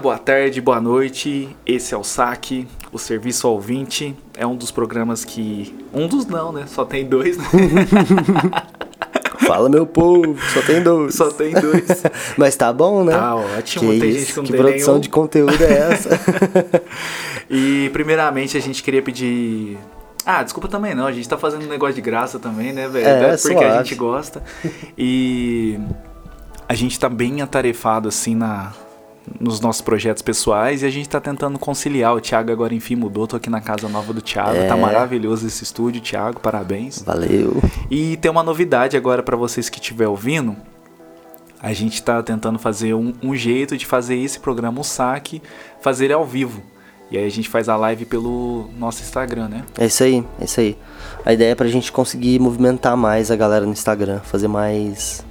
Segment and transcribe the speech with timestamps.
[0.00, 1.54] boa tarde, boa noite.
[1.66, 4.16] Esse é o Saque, o Serviço ao Ouvinte.
[4.36, 5.74] É um dos programas que.
[5.92, 6.64] Um dos não, né?
[6.66, 7.44] Só tem dois, né?
[9.46, 11.14] Fala, meu povo, só tem dois.
[11.14, 12.02] Só tem dois.
[12.38, 13.12] Mas tá bom, né?
[13.12, 14.18] Tá ótimo, que tem isso?
[14.18, 15.00] gente que não que produção nenhum.
[15.00, 16.10] de conteúdo é essa?
[17.52, 19.76] E primeiramente a gente queria pedir.
[20.24, 23.04] Ah, desculpa também não, a gente tá fazendo um negócio de graça também, né, velho?
[23.04, 23.78] É, porque a suave.
[23.78, 24.40] gente gosta.
[24.96, 25.76] E
[26.68, 28.72] a gente tá bem atarefado assim na
[29.40, 32.14] nos nossos projetos pessoais e a gente tá tentando conciliar.
[32.14, 34.54] O Thiago agora enfim mudou, tô aqui na casa nova do Thiago.
[34.68, 34.80] Tá É.
[34.80, 37.02] maravilhoso esse estúdio, Thiago, parabéns.
[37.02, 37.62] Valeu.
[37.90, 40.56] E tem uma novidade agora pra vocês que estiver ouvindo.
[41.62, 45.42] A gente tá tentando fazer um, um jeito de fazer esse programa, o saque,
[45.82, 46.62] fazer ele ao vivo.
[47.10, 49.64] E aí a gente faz a live pelo nosso Instagram, né?
[49.76, 50.78] É isso aí, é isso aí.
[51.26, 55.22] A ideia é pra gente conseguir movimentar mais a galera no Instagram, fazer mais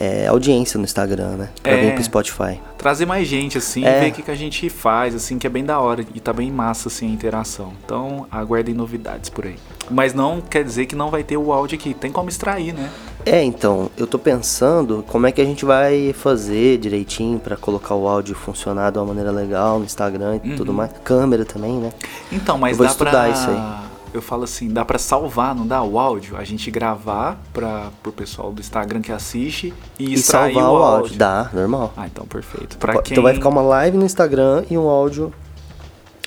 [0.00, 1.48] é, audiência no Instagram, né?
[1.62, 1.80] Pra É.
[1.80, 2.60] vir pro Spotify.
[2.76, 4.00] Trazer mais gente, assim, É.
[4.00, 6.04] ver o que, que a gente faz, assim, que é bem da hora.
[6.14, 7.72] E tá bem massa, assim, a interação.
[7.84, 9.56] Então, aguardem novidades por aí.
[9.90, 11.94] Mas não quer dizer que não vai ter o áudio aqui.
[11.94, 12.88] Tem como extrair, né?
[13.26, 17.94] É, então, eu tô pensando como é que a gente vai fazer direitinho pra colocar
[17.94, 20.56] o áudio funcionar de uma maneira legal no Instagram e Uhum.
[20.56, 20.90] tudo mais.
[21.02, 21.90] Câmera também, né?
[22.30, 23.06] Então, mas Eu vou dá pra.
[23.10, 23.87] estudar isso aí.
[24.12, 26.36] Eu falo assim, dá pra salvar, não dá o áudio?
[26.36, 30.84] A gente gravar para pro pessoal do Instagram que assiste e, E salvar o áudio.
[31.04, 31.16] áudio.
[31.18, 31.92] Dá, normal.
[31.96, 32.78] Ah, então perfeito.
[32.78, 35.32] Pra Po- quem Então vai ficar uma live no Instagram e um áudio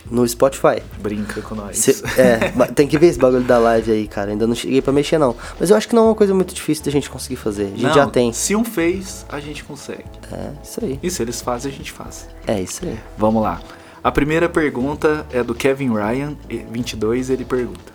[0.10, 0.82] no Spotify.
[1.00, 1.78] brinca com nós.
[1.78, 4.32] Cê- é, mas tem que ver esse bagulho da live aí, cara.
[4.32, 5.36] Ainda não cheguei pra mexer, não.
[5.60, 7.64] Mas eu acho que não é uma coisa muito difícil da gente conseguir fazer.
[7.64, 8.32] A gente Não, já tem.
[8.34, 10.04] Se um fez, a gente consegue.
[10.32, 11.00] É, isso aí.
[11.02, 12.28] E se eles fazem, a gente faz.
[12.46, 13.00] É isso aí.
[13.18, 13.60] Vamos lá.
[14.04, 16.36] A primeira pergunta é do Kevin Ryan,
[16.72, 17.92] 22, ele pergunta.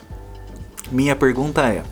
[0.91, 1.83] Minha pergunta é: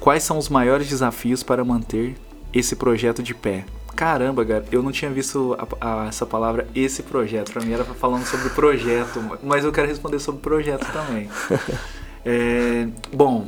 [0.00, 2.14] Quais são os maiores desafios para manter
[2.52, 3.64] esse projeto de pé?
[3.96, 7.52] Caramba, cara, eu não tinha visto a- a- essa palavra esse projeto.
[7.52, 11.28] Pra mim era falando sobre projeto, mas eu quero responder sobre projeto também.
[12.26, 13.46] É, bom,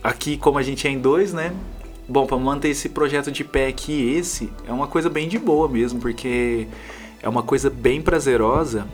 [0.00, 1.52] aqui como a gente é em dois, né?
[2.08, 5.68] Bom, para manter esse projeto de pé aqui, esse é uma coisa bem de boa
[5.68, 6.68] mesmo, porque
[7.20, 8.86] é uma coisa bem prazerosa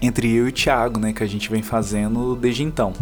[0.00, 1.12] entre eu e o Thiago, né?
[1.12, 2.92] Que a gente vem fazendo desde então.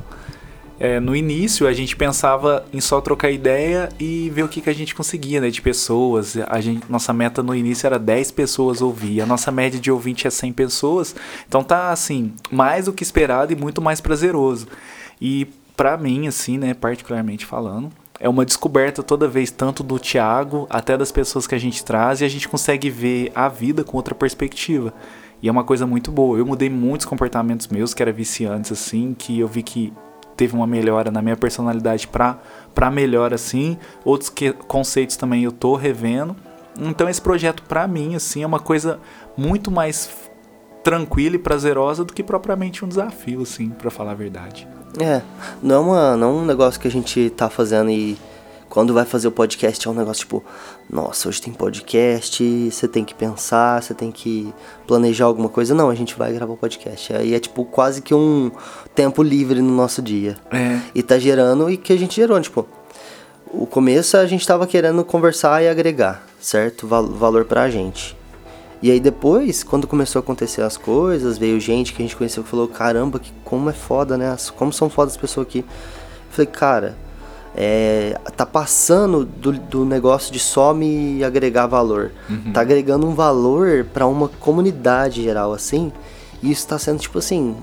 [0.78, 4.69] É, no início a gente pensava em só trocar ideia e ver o que, que
[4.69, 5.49] a gente conseguia, né?
[5.49, 6.37] De pessoas.
[6.49, 9.21] A gente, nossa meta no início era 10 pessoas ouvir.
[9.21, 11.15] A nossa média de ouvinte é 100 pessoas.
[11.47, 14.66] Então tá assim, mais do que esperado e muito mais prazeroso.
[15.21, 15.47] E
[15.77, 20.97] pra mim, assim, né, particularmente falando, é uma descoberta toda vez, tanto do Thiago até
[20.97, 24.15] das pessoas que a gente traz, e a gente consegue ver a vida com outra
[24.15, 24.93] perspectiva.
[25.44, 26.38] E é uma coisa muito boa.
[26.38, 29.93] Eu mudei muitos comportamentos meus que eram viciantes, assim, que eu vi que
[30.34, 32.38] teve uma melhora na minha personalidade pra,
[32.75, 33.77] pra melhor, assim.
[34.06, 36.34] Outros que, conceitos também eu tô revendo.
[36.81, 38.99] Então esse projeto, pra mim, assim, é uma coisa
[39.37, 40.09] muito mais
[40.83, 44.66] tranquila e prazerosa do que propriamente um desafio, assim, pra falar a verdade.
[44.99, 45.21] É,
[45.62, 48.16] não é, uma, não é um negócio que a gente tá fazendo e
[48.75, 50.43] quando vai fazer o podcast é um negócio tipo,
[50.91, 54.53] nossa, hoje tem podcast, você tem que pensar, você tem que
[54.85, 55.73] planejar alguma coisa.
[55.73, 57.15] Não, a gente vai gravar o podcast.
[57.15, 58.51] Aí é tipo quase que um
[58.93, 60.37] tempo livre no nosso dia.
[60.51, 60.81] É.
[60.93, 62.67] E tá gerando e que a gente gerou, tipo,
[63.49, 66.84] o começo a gente tava querendo conversar e agregar, certo?
[66.89, 68.17] Val- valor pra gente.
[68.83, 72.43] E aí depois, quando começou a acontecer as coisas, veio gente que a gente conheceu
[72.43, 74.37] que falou, caramba, que como é foda, né?
[74.57, 75.61] Como são fodas as pessoas aqui.
[75.61, 75.67] Eu
[76.31, 77.03] falei, cara,
[77.54, 82.10] é, tá passando do, do negócio de só me agregar valor.
[82.53, 85.92] Tá agregando um valor pra uma comunidade geral, assim.
[86.42, 87.56] E isso tá sendo, tipo assim,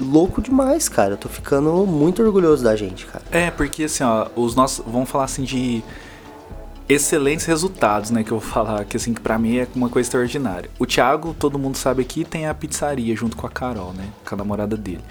[0.00, 1.14] louco demais, cara.
[1.14, 3.24] Eu tô ficando muito orgulhoso da gente, cara.
[3.30, 4.84] É, porque assim, ó, os nossos.
[4.86, 5.82] Vamos falar assim de
[6.88, 8.24] excelentes resultados, né?
[8.24, 10.68] Que eu vou falar, que assim, que pra mim é uma coisa extraordinária.
[10.78, 14.08] O Thiago, todo mundo sabe aqui, tem a pizzaria junto com a Carol, né?
[14.28, 15.04] Com a namorada dele.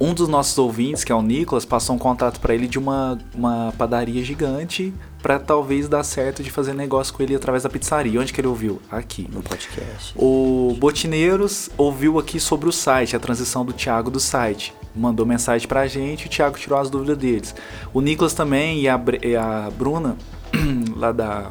[0.00, 3.18] Um dos nossos ouvintes, que é o Nicolas, passou um contato pra ele de uma,
[3.34, 4.92] uma padaria gigante
[5.22, 8.20] pra talvez dar certo de fazer negócio com ele através da pizzaria.
[8.20, 8.82] Onde que ele ouviu?
[8.90, 9.28] Aqui.
[9.32, 10.12] No podcast.
[10.16, 14.74] O Botineiros ouviu aqui sobre o site, a transição do Thiago do site.
[14.94, 17.54] Mandou mensagem pra gente e o Thiago tirou as dúvidas deles.
[17.92, 20.16] O Nicolas também e a, e a Bruna,
[20.94, 21.50] lá da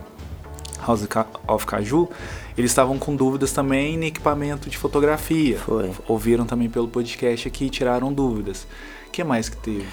[0.86, 1.08] House
[1.48, 2.10] of Caju,
[2.58, 5.58] eles estavam com dúvidas também em equipamento de fotografia.
[5.58, 5.92] Foi.
[6.08, 8.68] Ouviram também pelo podcast aqui e tiraram dúvidas.
[9.08, 9.86] O que mais que teve?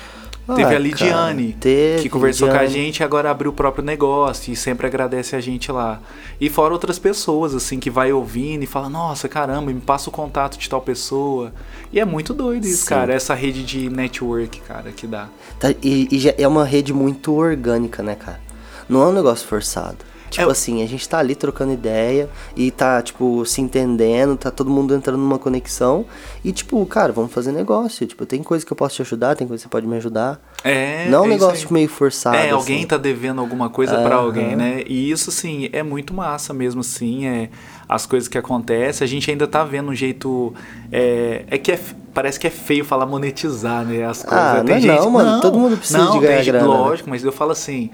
[0.48, 2.86] Ah, teve a cara, Lidiane, teve, que conversou com a Lidiane.
[2.86, 6.00] gente e agora abriu o próprio negócio e sempre agradece a gente lá.
[6.40, 10.12] E fora outras pessoas, assim, que vai ouvindo e fala, nossa, caramba, me passa o
[10.12, 11.52] contato de tal pessoa.
[11.92, 12.88] E é muito doido isso, Sim.
[12.88, 15.28] cara, essa rede de network, cara, que dá.
[15.60, 18.40] Tá, e, e é uma rede muito orgânica, né, cara?
[18.88, 20.09] Não é um negócio forçado.
[20.30, 24.50] Tipo É, assim, a gente tá ali trocando ideia e tá, tipo, se entendendo, tá
[24.50, 26.06] todo mundo entrando numa conexão.
[26.44, 28.06] E, tipo, cara, vamos fazer negócio.
[28.06, 30.40] Tipo, tem coisa que eu posso te ajudar, tem coisa que você pode me ajudar.
[30.62, 31.72] É, Não um é isso negócio aí.
[31.74, 32.36] meio forçado.
[32.36, 32.86] É, alguém assim.
[32.86, 34.24] tá devendo alguma coisa pra Aham.
[34.24, 34.82] alguém, né?
[34.86, 37.50] E isso, assim, é muito massa mesmo, assim, é
[37.88, 39.04] as coisas que acontecem.
[39.04, 40.54] A gente ainda tá vendo um jeito...
[40.92, 41.80] É, é que é
[42.14, 44.04] parece que é feio falar monetizar, né?
[44.04, 44.38] As coisas.
[44.38, 45.40] Ah, Tem não é não, mano.
[45.40, 46.74] Todo mundo precisa não, de ganhar tem gente- grana, né?
[46.74, 47.90] Lógico, mas eu falo assim...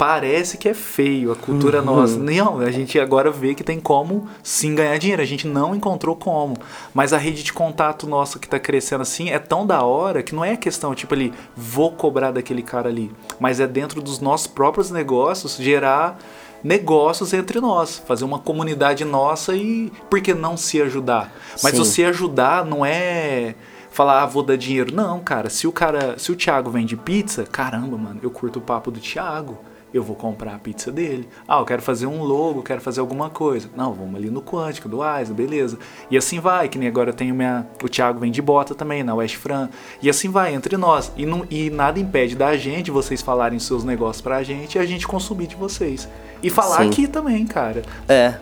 [0.00, 1.84] Parece que é feio a cultura Uhum.
[1.84, 2.18] nossa.
[2.18, 5.20] Não, a gente agora vê que tem como sim ganhar dinheiro.
[5.20, 6.56] A gente não encontrou como.
[6.94, 10.34] Mas a rede de contato nossa que tá crescendo assim é tão da hora que
[10.34, 13.12] não é questão, tipo ali, vou cobrar daquele cara ali.
[13.38, 16.18] Mas é dentro dos nossos próprios negócios gerar
[16.64, 21.30] negócios entre nós, fazer uma comunidade nossa e por que não se ajudar?
[21.62, 21.80] Mas Sim.
[21.82, 23.54] o se ajudar não é
[23.90, 24.94] falar, ah, vou dar dinheiro.
[24.94, 28.62] Não, cara, se o cara, se o Thiago vende pizza, caramba, mano, eu curto o
[28.62, 29.58] papo do Thiago.
[29.92, 31.28] Eu vou comprar a pizza dele.
[31.48, 33.68] Ah, eu quero fazer um logo, quero fazer alguma coisa.
[33.76, 35.78] Não, vamos ali no Quântico, do Asa, beleza.
[36.10, 37.66] E assim vai, que nem agora eu tenho minha.
[37.82, 39.68] O Thiago vende bota também, na West Fran.
[40.00, 41.12] E assim vai, entre nós.
[41.16, 44.86] E, não, e nada impede da gente, vocês falarem seus negócios pra gente e a
[44.86, 46.08] gente consumir de vocês.
[46.42, 46.88] E falar Sim.
[46.88, 47.82] aqui também, cara.
[48.08, 48.34] É.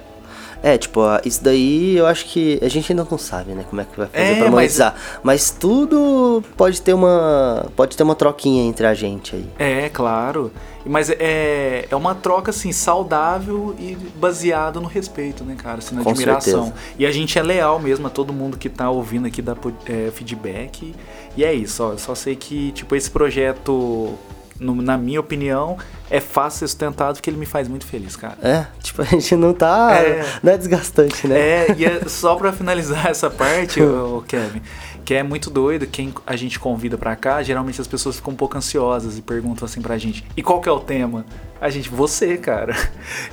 [0.63, 3.85] É, tipo, isso daí eu acho que a gente ainda não sabe, né, como é
[3.85, 4.95] que vai fazer É, pra mas- monetizar.
[5.23, 5.51] Mas...
[5.51, 9.47] tudo pode ter uma pode ter uma troquinha entre a gente aí.
[9.59, 10.51] É, claro.
[10.87, 15.79] Mas é, é uma troca, assim, saudável e baseada no respeito, né, cara?
[15.79, 16.65] Assim, na Com admiração.
[16.65, 16.75] certeza.
[16.99, 20.11] E a gente é leal mesmo a todo mundo que tá ouvindo aqui po- é,
[20.15, 20.95] feedback.
[21.37, 21.93] E é isso, ó.
[21.93, 24.15] Eu só sei que, tipo, esse projeto,
[24.61, 25.77] no- na minha opinião,
[26.11, 28.37] é fácil ser sustentado porque ele me faz muito feliz, cara.
[28.43, 29.93] É, tipo, a gente não tá.
[29.95, 30.25] É.
[30.43, 31.39] Não é desgastante, né?
[31.39, 34.61] É, e é só pra finalizar essa parte, ô, Kevin,
[35.05, 38.37] que é muito doido, quem a gente convida pra cá, geralmente as pessoas ficam um
[38.37, 41.25] pouco ansiosas e perguntam assim pra gente, e qual que é o tema?
[41.61, 42.77] A gente, você, cara.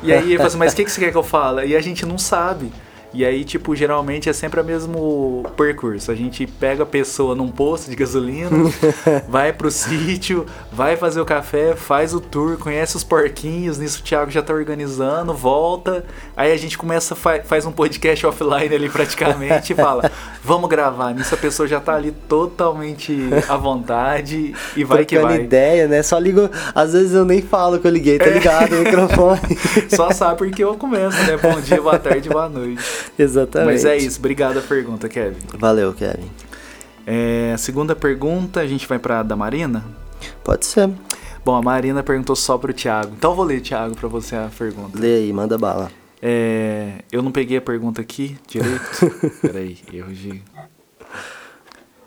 [0.02, 1.68] E aí ele fala assim, mas o que, que você quer que eu fale?
[1.68, 2.72] E a gente não sabe.
[3.16, 6.12] E aí, tipo, geralmente é sempre o mesmo percurso.
[6.12, 8.50] A gente pega a pessoa num posto de gasolina,
[9.30, 14.04] vai pro sítio, vai fazer o café, faz o tour, conhece os porquinhos, nisso o
[14.04, 16.04] Thiago já tá organizando, volta.
[16.36, 20.12] Aí a gente começa, fa faz um podcast offline ali praticamente e fala,
[20.44, 21.14] vamos gravar.
[21.14, 23.18] Nisso a pessoa já tá ali totalmente
[23.48, 25.46] à vontade e vai que Trocando vai.
[25.46, 26.04] ideia, né?
[26.04, 26.50] Só ligo.
[26.74, 28.74] Às vezes eu nem falo que eu liguei, tá ligado?
[28.74, 29.58] O microfone.
[29.88, 31.38] Só sabe porque eu começo, né?
[31.38, 33.05] Bom dia, boa tarde, boa noite.
[33.18, 33.72] Exatamente.
[33.72, 35.40] Mas é isso, obrigado a pergunta, Kevin.
[35.58, 36.30] Valeu, Kevin.
[37.06, 39.84] É, segunda pergunta, a gente vai pra da Marina.
[40.44, 40.90] Pode ser.
[41.44, 43.14] Bom, a Marina perguntou só pro Thiago.
[43.16, 44.98] Então eu vou ler, Thiago, pra você a pergunta.
[45.00, 45.92] Lê aí, manda bala.
[46.22, 48.82] É, eu não peguei a pergunta aqui direito.
[49.42, 50.42] Peraí, erro de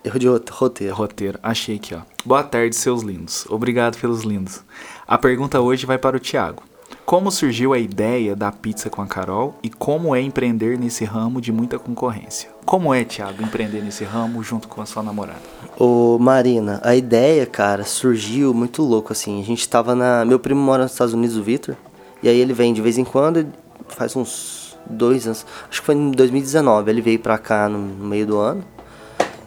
[0.05, 0.95] Erro de rot- roteiro.
[0.95, 1.39] roteiro.
[1.43, 2.01] Achei aqui, ó.
[2.25, 3.47] Boa tarde, seus lindos.
[3.49, 4.63] Obrigado pelos lindos.
[5.07, 6.63] A pergunta hoje vai para o Thiago.
[7.05, 11.41] Como surgiu a ideia da pizza com a Carol e como é empreender nesse ramo
[11.41, 12.51] de muita concorrência?
[12.67, 15.41] Como é, Thiago, empreender nesse ramo junto com a sua namorada?
[15.79, 19.41] Ô, Marina, a ideia, cara, surgiu muito louco, assim.
[19.41, 20.25] A gente tava na.
[20.25, 21.77] Meu primo mora nos Estados Unidos, o Victor.
[22.23, 23.47] E aí ele vem de vez em quando,
[23.89, 25.47] faz uns dois anos.
[25.71, 26.91] Acho que foi em 2019.
[26.91, 28.63] Ele veio pra cá no, meio do ano.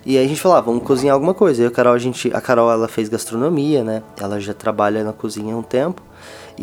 [0.03, 1.61] E aí a gente falou, ah, vamos cozinhar alguma coisa.
[1.61, 2.31] E a Carol, a gente.
[2.33, 4.01] A Carol, ela fez gastronomia, né?
[4.19, 6.01] Ela já trabalha na cozinha há um tempo.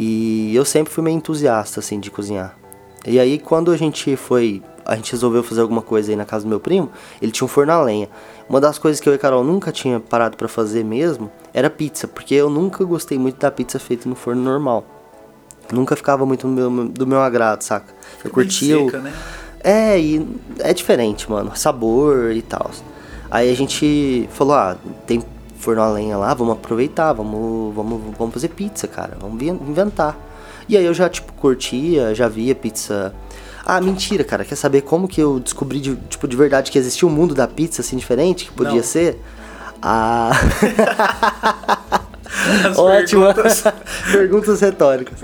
[0.00, 2.56] E eu sempre fui meio entusiasta, assim, de cozinhar.
[3.04, 4.62] E aí, quando a gente foi.
[4.86, 6.88] A gente resolveu fazer alguma coisa aí na casa do meu primo,
[7.20, 8.08] ele tinha um forno a lenha.
[8.48, 12.06] Uma das coisas que eu e Carol nunca tinha parado pra fazer mesmo era pizza,
[12.08, 14.86] porque eu nunca gostei muito da pizza feita no forno normal.
[15.70, 17.92] Nunca ficava muito no meu, do meu agrado, saca?
[18.24, 18.80] Eu curtia.
[18.80, 19.12] o- né?
[19.62, 20.26] é, e
[20.60, 21.52] é diferente, mano.
[21.54, 22.70] Sabor e tal.
[23.30, 24.76] Aí a gente falou, ah,
[25.06, 25.22] tem
[25.68, 29.18] forno a lenha lá, vamos aproveitar, vamos, vamos, vamos fazer pizza, cara.
[29.20, 30.16] Vamos inventar.
[30.66, 33.14] E aí eu já, tipo, curtia, já via pizza.
[33.66, 34.46] Ah, mentira, cara.
[34.46, 37.46] Quer saber como que eu descobri, de, tipo, de verdade que existia um mundo da
[37.46, 38.46] pizza, assim, diferente?
[38.46, 38.82] Que podia Não.
[38.82, 39.20] ser?
[39.82, 40.30] Ah...
[42.70, 43.26] As Ótimo.
[43.26, 43.64] perguntas.
[44.10, 45.18] Perguntas retóricas.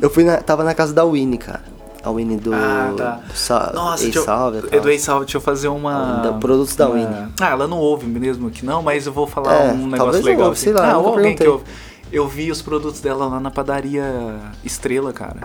[0.00, 1.73] Eu fui na, tava na casa da Winnie, cara.
[2.04, 3.10] A Winnie do, Ah, tá.
[3.26, 6.16] do Sa Nossa, eu, Salve, é do Salve, deixa eu fazer uma.
[6.22, 7.28] Da- produtos da uma- Winnie.
[7.40, 10.48] Ah, ela não ouve mesmo aqui, não, mas eu vou falar É, um negócio legal.
[10.48, 10.80] ouve, sei aqui.
[10.82, 11.64] lá, ah, ou alguém que ouve.
[12.12, 14.04] Eu vi os produtos dela lá na padaria
[14.62, 15.40] Estrela, cara.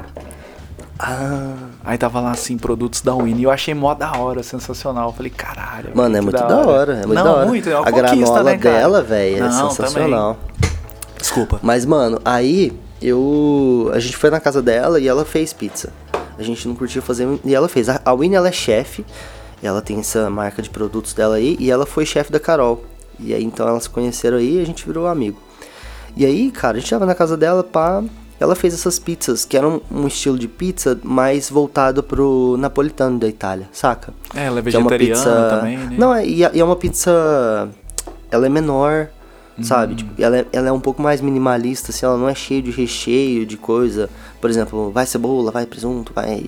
[0.99, 1.53] Ah,
[1.85, 3.43] Aí tava lá assim, produtos da Winnie.
[3.45, 5.09] Eu achei mó da hora, sensacional.
[5.09, 5.91] Eu falei, caralho.
[5.95, 6.93] mano, é muito da hora.
[6.93, 7.45] É muito não, da hora.
[7.45, 10.35] muito, é a granola né, dela, velho, é sensacional.
[10.35, 10.69] também.
[11.17, 11.59] Desculpa.
[11.63, 13.89] Mas, mano, aí eu.
[13.93, 15.89] A gente foi na casa dela e ela fez pizza.
[16.39, 17.89] A gente não curtia fazer e ela fez.
[17.89, 19.05] A a Winnie, ela é chefe.
[19.61, 21.57] Ela tem essa marca de produtos dela aí.
[21.59, 22.85] E ela foi chefe da Carol.
[23.19, 25.37] E aí então elas se conheceram aí e a gente virou amigo.
[26.15, 28.03] E aí, cara, a gente tava na casa dela, pá.
[28.39, 33.27] Ela fez essas pizzas que eram um estilo de pizza mais voltado pro napolitano da
[33.27, 34.13] Itália, saca?
[34.33, 35.49] É, ela é é uma vegetariana pizza...
[35.49, 35.95] também, né?
[35.97, 37.69] Não, é, e é e é uma pizza.
[38.31, 39.09] Ela é menor,
[39.61, 39.95] Sabe?
[39.95, 42.71] Tipo, ela, é, ela é um pouco mais minimalista, assim, ela não é cheia de
[42.71, 44.09] recheio, de coisa.
[44.39, 46.45] Por exemplo, vai cebola, vai presunto, vai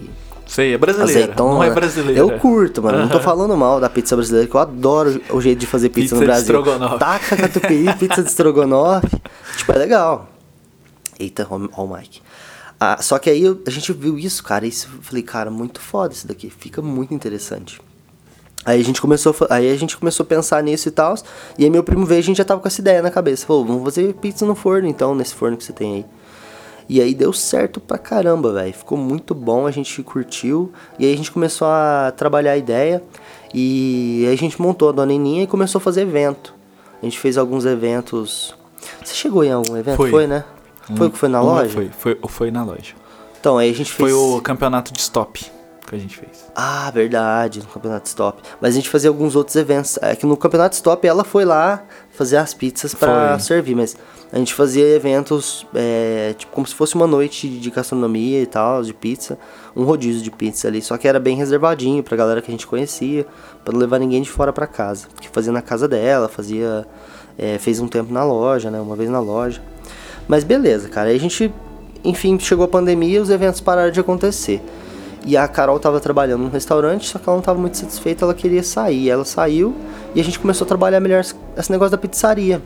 [0.47, 1.23] Sei, é brasileira.
[1.23, 1.53] azeitona.
[1.53, 2.19] Não é brasileira.
[2.19, 2.99] Eu curto, mano.
[2.99, 6.01] Não tô falando mal da pizza brasileira, que eu adoro o jeito de fazer pizza,
[6.01, 6.59] Pizza no de Brasil.
[6.59, 6.99] estrogonofe.
[6.99, 9.21] Taca catupiry, pizza de estrogonofe.
[9.55, 10.29] tipo, é legal.
[11.17, 12.21] Eita, ó o Mike.
[12.79, 15.79] Ah, só que aí a gente viu isso, cara, e isso, eu falei, cara, muito
[15.79, 17.79] foda isso daqui, fica muito interessante.
[18.65, 21.15] Aí a gente começou, a aí a gente começou a pensar nisso e tal,
[21.57, 23.65] e aí meu primo veio, a gente já tava com essa ideia na cabeça, falou,
[23.65, 26.05] vamos fazer pizza no forno então, nesse forno que você tem aí.
[26.89, 28.73] E aí deu certo pra caramba, velho.
[28.73, 30.73] Ficou muito bom, a gente curtiu.
[30.99, 33.01] E aí a gente começou a trabalhar a ideia.
[33.53, 36.53] E aí a gente montou a Dona Eninha e começou a fazer evento.
[37.01, 38.53] A gente fez alguns eventos.
[39.01, 39.95] Você chegou em algum evento?
[39.95, 40.27] Foi.
[40.27, 40.43] né?
[40.97, 41.69] Foi o que foi na Um- loja?
[41.69, 42.93] Foi, foi, foi na loja.
[43.39, 44.11] Então, aí a gente fez.
[44.11, 45.49] Foi o campeonato de stop
[45.91, 46.45] que a gente fez.
[46.55, 48.41] Ah, verdade, no Campeonato Stop.
[48.59, 49.99] Mas a gente fazia alguns outros eventos.
[50.01, 53.39] É que no Campeonato Stop ela foi lá fazer as pizzas pra Foi.
[53.39, 53.95] servir, mas
[54.31, 58.81] a gente fazia eventos, é, tipo, como se fosse uma noite de gastronomia e tal,
[58.81, 59.37] de pizza.
[59.75, 62.65] Um rodízio de pizza ali, só que era bem reservadinho pra galera que a gente
[62.65, 63.25] conhecia,
[63.63, 65.07] pra não levar ninguém de fora pra casa.
[65.19, 66.85] Que fazia na casa dela, fazia.
[67.37, 68.79] é, fez um tempo na loja, né?
[68.79, 69.61] Uma vez na loja.
[70.27, 71.09] Mas beleza, cara.
[71.09, 71.53] Aí a gente,
[72.03, 74.61] enfim, chegou a pandemia e os eventos pararam de acontecer.
[75.25, 78.33] E a Carol tava trabalhando no restaurante, só que ela não tava muito satisfeita, ela
[78.33, 79.09] queria sair.
[79.09, 79.75] Ela saiu
[80.15, 81.23] e a gente começou a trabalhar melhor
[81.57, 82.61] esse negócio da pizzaria.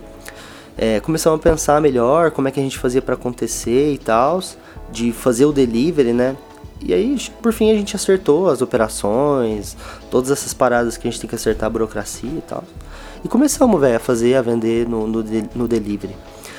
[0.78, 4.42] É, começamos a pensar melhor como é que a gente fazia pra acontecer e tal,
[4.92, 6.36] de fazer o delivery, né?
[6.82, 9.76] E aí, por fim, a gente acertou as operações,
[10.12, 12.64] todas essas paradas que a gente tem que acertar, a burocracia e tal.
[13.24, 15.24] E começamos, velho, a fazer, a vender no, no,
[15.56, 16.16] no delivery.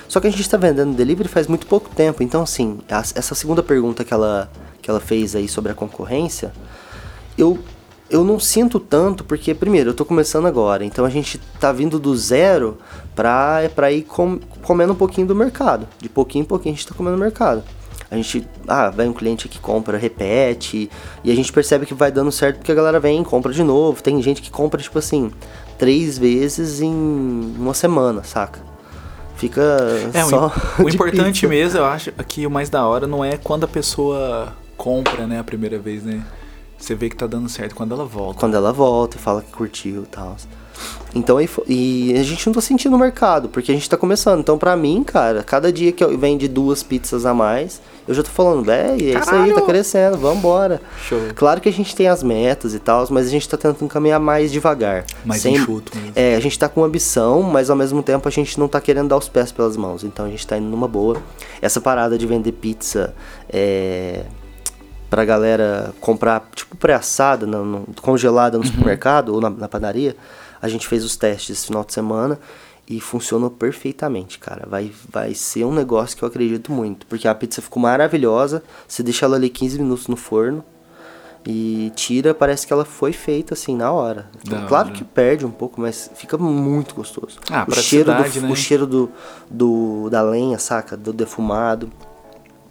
[0.08, 3.34] Só que a gente tá vendendo delivery faz muito pouco tempo, então assim, as- essa
[3.34, 4.50] segunda pergunta que ela,
[4.86, 6.52] que ela fez aí sobre a concorrência,
[7.36, 7.58] eu,
[8.08, 11.98] eu não sinto tanto, porque, primeiro, eu tô começando agora, então a gente tá vindo
[11.98, 12.78] do zero
[13.12, 15.88] pra, pra ir com, comendo um pouquinho do mercado.
[16.00, 17.64] De pouquinho em pouquinho a gente tá comendo no mercado.
[18.08, 20.88] A gente, ah, vai um cliente que compra, repete,
[21.24, 24.00] e a gente percebe que vai dando certo porque a galera vem, compra de novo.
[24.00, 25.32] Tem gente que compra, tipo assim,
[25.76, 26.94] três vezes em
[27.58, 28.60] uma semana, saca?
[29.34, 29.60] Fica
[30.14, 30.52] É, o só.
[30.78, 31.48] o, de importante pizza.
[31.48, 35.38] mesmo, eu acho, que o mais da hora não é quando a pessoa compra, né,
[35.38, 36.22] a primeira vez, né?
[36.78, 38.38] Você vê que tá dando certo quando ela volta.
[38.38, 40.36] quando ela volta e fala que curtiu e tal.
[41.14, 44.40] Então aí e a gente não tá sentindo o mercado, porque a gente tá começando.
[44.40, 48.22] Então pra mim, cara, cada dia que eu vende duas pizzas a mais, eu já
[48.22, 50.82] tô falando, véi, é isso aí, tá crescendo, vambora.
[51.08, 51.18] Show.
[51.34, 54.20] Claro que a gente tem as metas e tal, mas a gente tá tentando caminhar
[54.20, 55.06] mais devagar.
[55.24, 56.12] Mais Sem- enxuto mesmo.
[56.14, 59.08] É, a gente tá com ambição, mas ao mesmo tempo a gente não tá querendo
[59.08, 60.04] dar os pés pelas mãos.
[60.04, 61.16] Então a gente tá indo numa boa.
[61.62, 63.14] Essa parada de vender pizza
[63.48, 64.24] é,
[65.10, 67.46] pra galera comprar, tipo, pré-assada,
[68.02, 68.70] congelada no Uhum.
[68.70, 70.16] supermercado ou na, na padaria,
[70.60, 72.38] a gente fez os testes esse final de semana
[72.88, 74.66] e funcionou perfeitamente, cara.
[74.68, 77.06] Vai, vai ser um negócio que eu acredito muito.
[77.06, 80.64] Porque a pizza ficou maravilhosa, você deixa ela ali 15 minutos no forno.
[81.48, 84.28] E tira, parece que ela foi feita assim na hora.
[84.44, 84.96] Da claro hora.
[84.96, 87.38] que perde um pouco, mas fica muito gostoso.
[87.48, 88.52] Ah, o cheiro, do, praticidade, né?
[88.52, 89.10] o cheiro do,
[89.48, 90.96] do da lenha, saca?
[90.96, 91.88] Do defumado.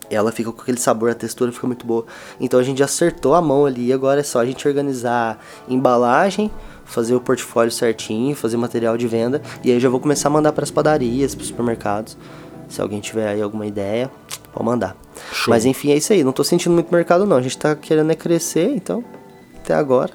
[0.10, 2.06] Ela fica com aquele sabor, a textura fica muito boa.
[2.40, 3.92] Então a gente acertou a mão ali.
[3.92, 6.52] Agora é só a gente organizar embalagem,
[6.86, 9.42] fazer o portfólio certinho, fazer material de venda.
[9.64, 12.18] E aí já vou começar a mandar para as padarias, para os supermercados.
[12.70, 14.10] Se alguém tiver aí alguma ideia,
[14.54, 14.96] pode mandar.
[15.32, 15.52] Show.
[15.52, 16.24] Mas enfim, é isso aí.
[16.24, 17.38] Não tô sentindo muito mercado, não.
[17.38, 19.04] A gente tá querendo é crescer, então,
[19.58, 20.12] até agora.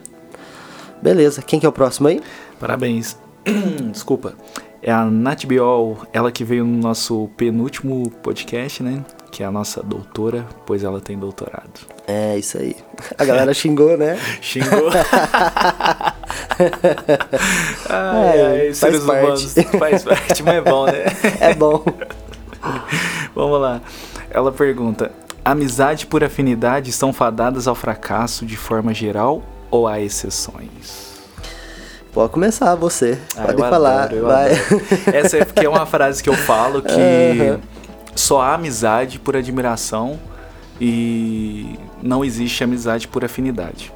[1.03, 1.43] Beleza.
[1.43, 2.21] Quem que é o próximo aí?
[2.59, 3.17] Parabéns.
[3.91, 4.35] Desculpa.
[4.83, 9.05] É a Nath Biol, ela que veio no nosso penúltimo podcast, né?
[9.31, 11.81] Que é a nossa doutora, pois ela tem doutorado.
[12.07, 12.75] É, isso aí.
[13.17, 14.19] A galera xingou, né?
[14.43, 14.91] Xingou.
[17.89, 19.23] ai, É, ai, faz seres parte.
[19.23, 19.55] humanos.
[19.79, 21.05] Faz parte, mas é bom, né?
[21.41, 21.85] É bom.
[23.35, 23.81] Vamos lá.
[24.31, 25.11] Ela pergunta:
[25.45, 31.11] amizade por afinidade estão fadadas ao fracasso de forma geral ou há exceções?
[32.13, 33.17] Pode começar você.
[33.37, 34.03] Ah, Pode falar.
[34.05, 34.53] adoro, vai.
[34.53, 34.83] adoro.
[35.13, 37.61] Essa é porque é uma frase que eu falo que Aham.
[38.15, 40.19] Só há amizade por admiração
[40.81, 43.93] e não existe amizade por afinidade.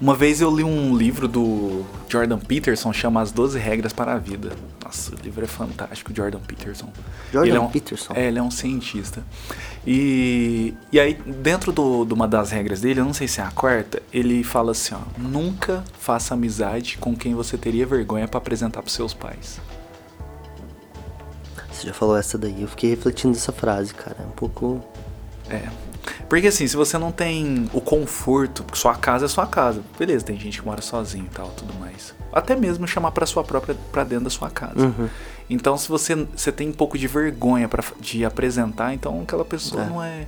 [0.00, 4.18] Uma vez eu li um livro do Jordan Peterson, chama As 12 Regras para a
[4.18, 4.50] Vida.
[4.84, 6.88] Nossa, o livro é fantástico, Jordan Peterson.
[7.32, 8.12] Jordan Ele é um, Peterson.
[8.12, 9.22] É, ele é um cientista.
[9.86, 13.44] E, e aí, dentro do, de uma das regras dele, eu não sei se é
[13.44, 18.38] a quarta, ele fala assim, ó, nunca faça amizade com quem você teria vergonha para
[18.38, 19.60] apresentar pros seus pais.
[21.82, 22.62] Você já falou essa daí.
[22.62, 24.16] Eu fiquei refletindo essa frase, cara.
[24.20, 24.82] É um pouco.
[25.50, 25.68] É.
[26.28, 29.82] Porque assim, se você não tem o conforto, sua casa é sua casa.
[29.98, 32.14] Beleza, tem gente que mora sozinho e tal, tudo mais.
[32.32, 34.80] Até mesmo chamar para sua própria para dentro da sua casa.
[34.80, 35.08] Uhum.
[35.50, 39.82] Então, se você, você tem um pouco de vergonha para de apresentar, então aquela pessoa
[39.82, 39.86] É.
[39.86, 40.26] não é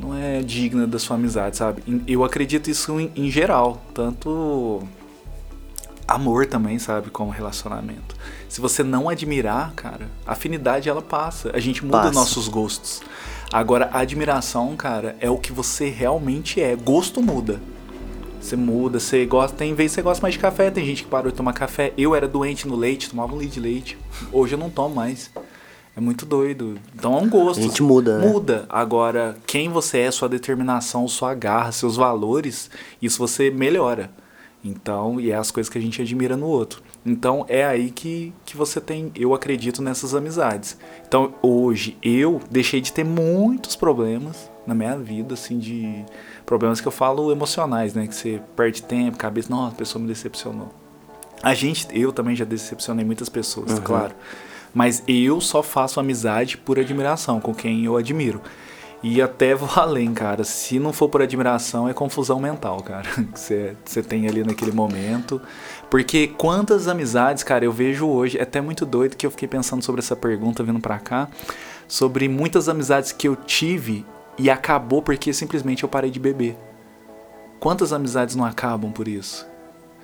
[0.00, 1.82] não é digna da sua amizade, sabe?
[2.06, 4.80] Eu acredito isso em, em geral, tanto
[6.08, 8.16] amor também, sabe, como relacionamento.
[8.48, 11.50] Se você não admirar, cara, a afinidade ela passa.
[11.52, 12.12] A gente muda Passa.
[12.12, 13.02] nossos gostos.
[13.52, 16.74] Agora, a admiração, cara, é o que você realmente é.
[16.74, 17.60] Gosto muda.
[18.40, 19.56] Você muda, você gosta.
[19.56, 21.92] Tem vezes que você gosta mais de café, tem gente que parou de tomar café.
[21.98, 23.98] Eu era doente no leite, tomava um litro de leite.
[24.32, 25.30] Hoje eu não tomo mais.
[25.94, 26.78] É muito doido.
[26.94, 27.58] Então é um gosto.
[27.58, 28.26] A gente muda, né?
[28.26, 28.64] Muda.
[28.68, 32.70] Agora, quem você é, sua determinação, sua garra, seus valores,
[33.02, 34.10] isso você melhora.
[34.64, 36.82] Então, e é as coisas que a gente admira no outro.
[37.06, 40.76] Então, é aí que, que você tem, eu acredito nessas amizades.
[41.06, 46.04] Então, hoje, eu deixei de ter muitos problemas na minha vida, assim, de
[46.44, 48.06] problemas que eu falo emocionais, né?
[48.06, 50.68] Que você perde tempo, cabeça, nossa, a pessoa me decepcionou.
[51.42, 53.80] A gente, eu também já decepcionei muitas pessoas, Uhum.
[53.80, 54.14] claro.
[54.74, 58.40] Mas eu só faço amizade por admiração, com quem eu admiro.
[59.02, 60.44] E até vou além, cara.
[60.44, 63.08] Se não for por admiração, é confusão mental, cara.
[63.32, 63.38] Que
[63.84, 65.40] você tem ali naquele momento.
[65.90, 68.38] Porque quantas amizades, cara, eu vejo hoje.
[68.38, 71.28] É até muito doido que eu fiquei pensando sobre essa pergunta vindo pra cá.
[71.86, 74.04] Sobre muitas amizades que eu tive
[74.38, 76.56] e acabou porque simplesmente eu parei de beber.
[77.58, 79.46] Quantas amizades não acabam por isso?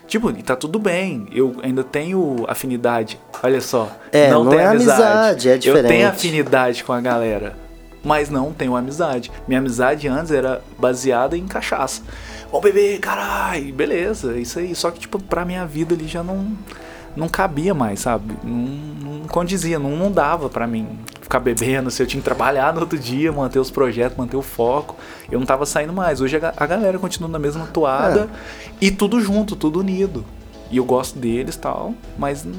[0.07, 1.27] Tipo, tá tudo bem.
[1.33, 3.19] Eu ainda tenho afinidade.
[3.43, 3.91] Olha só.
[4.13, 6.05] É, não tenho é amizade, é Eu tenho diferente.
[6.05, 7.63] afinidade com a galera.
[8.05, 9.31] Mas não tenho amizade.
[9.49, 12.03] Minha amizade antes era baseada em cachaça.
[12.51, 13.73] Vamos beber, caralho.
[13.73, 14.75] Beleza, isso aí.
[14.75, 16.53] Só que, tipo, pra minha vida ali já não.
[17.17, 18.35] Não cabia mais, sabe?
[18.43, 18.51] Não,
[19.21, 21.88] não condizia, não, não dava pra mim ficar bebendo.
[21.90, 24.97] Se eu tinha que trabalhar no outro dia, manter os projetos, manter o foco.
[25.31, 26.21] Eu não tava saindo mais.
[26.21, 28.29] Hoje a, ga- a galera continua na mesma toada
[28.81, 30.25] e tudo junto, tudo unido.
[30.75, 32.53] E eu gosto deles tal, mas não,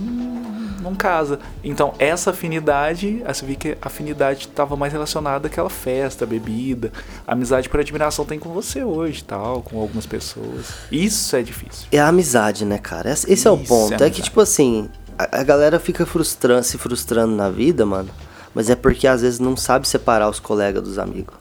[0.82, 1.38] não casa.
[1.62, 6.94] Então, essa afinidade, aí você vi que a afinidade estava mais relacionada àquela festa, bebida.
[7.28, 10.68] Amizade por admiração tem com você hoje tal, com algumas pessoas.
[10.90, 11.88] Isso é difícil.
[11.92, 13.12] É a amizade, né, cara?
[13.12, 14.02] Esse, é o ponto.
[14.02, 18.10] é É, que, tipo assim, a, a galera fica frustrando, se frustrando na vida, mano.
[18.54, 21.36] Mas é porque às vezes não sabe separar os colegas dos amigos.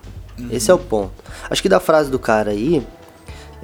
[0.50, 1.12] Esse é o ponto.
[1.48, 2.84] Acho que da frase do cara aí.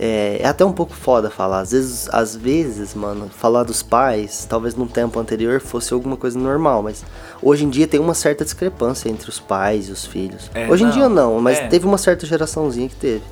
[0.02, 1.60] É, é até um pouco foda falar.
[1.60, 6.38] Às vezes, às vezes, mano, falar dos pais, talvez num tempo anterior fosse alguma coisa
[6.38, 7.04] normal, mas
[7.42, 10.50] hoje em dia tem uma certa discrepância entre os pais e os filhos.
[10.54, 11.66] É, hoje em não, dia não, mas é.
[11.66, 13.22] teve uma certa geraçãozinha que teve.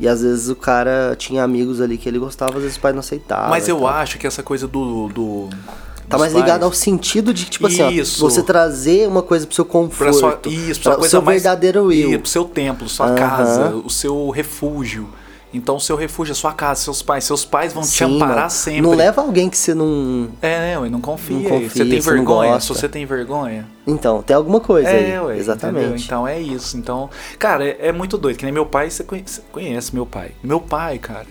[0.00, 2.94] E às vezes o cara tinha amigos ali que ele gostava, às vezes os pais
[2.94, 3.50] não aceitavam.
[3.50, 5.08] Mas eu acho que essa coisa do.
[5.08, 5.50] do
[6.08, 8.20] Tá mais ligado pais- ao sentido de, tipo assim, ó, Isso.
[8.20, 10.50] você trazer uma coisa pro seu Pra conforto.
[10.50, 12.10] sua, isso, pra pra o coisa seu mais, verdadeiro eu.
[12.10, 13.14] Isso, pro seu templo, sua Aham.
[13.14, 15.08] casa, o seu refúgio.
[15.54, 17.22] Então, seu refúgio é sua casa, seus pais.
[17.24, 18.50] Seus pais vão te Sim, amparar mano.
[18.50, 18.80] sempre.
[18.82, 20.28] Não leva alguém que você não.
[20.42, 21.36] É, né, ué, não confia.
[21.36, 22.58] Não confia, você tem você vergonha?
[22.60, 23.66] Se você tem vergonha.
[23.86, 25.20] Então, tem alguma coisa É, aí.
[25.20, 25.78] ué, Exatamente.
[25.84, 26.04] entendeu?
[26.04, 26.76] Então é isso.
[26.76, 28.36] Então, cara, é, é muito doido.
[28.36, 30.32] Que nem meu pai, você conhece, conhece meu pai.
[30.42, 31.26] Meu pai, cara,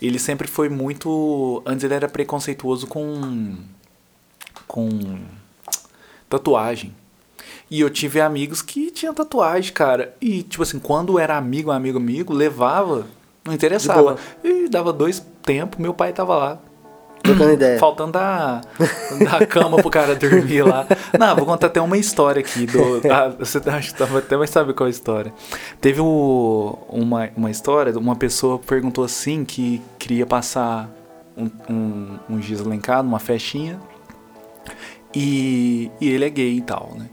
[0.00, 1.62] ele sempre foi muito.
[1.66, 3.54] Antes ele era preconceituoso com.
[4.66, 4.88] com.
[6.28, 6.94] tatuagem.
[7.70, 10.14] E eu tive amigos que tinham tatuagem, cara.
[10.22, 13.06] E, tipo assim, quando era amigo, amigo, amigo, levava,
[13.48, 14.16] não interessava.
[14.44, 16.58] E dava dois tempos, meu pai tava lá.
[17.22, 17.78] Trocando ideia.
[17.80, 18.60] Faltando da,
[19.24, 20.86] da cama pro cara dormir lá.
[21.18, 22.66] Não, vou contar até uma história aqui.
[22.66, 25.32] Do, ah, você acho que até vai saber qual é a história.
[25.80, 30.88] Teve o, uma, uma história, uma pessoa perguntou assim que queria passar
[31.36, 33.80] um, um, um giz casa, numa festinha.
[35.14, 37.08] E, e ele é gay e tal, né?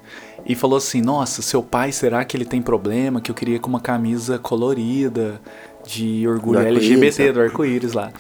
[0.46, 3.20] E falou assim: Nossa, seu pai, será que ele tem problema?
[3.20, 5.42] Que eu queria com uma camisa colorida
[5.86, 7.32] de orgulho Do LGBT, né?
[7.32, 8.12] do arco-íris lá.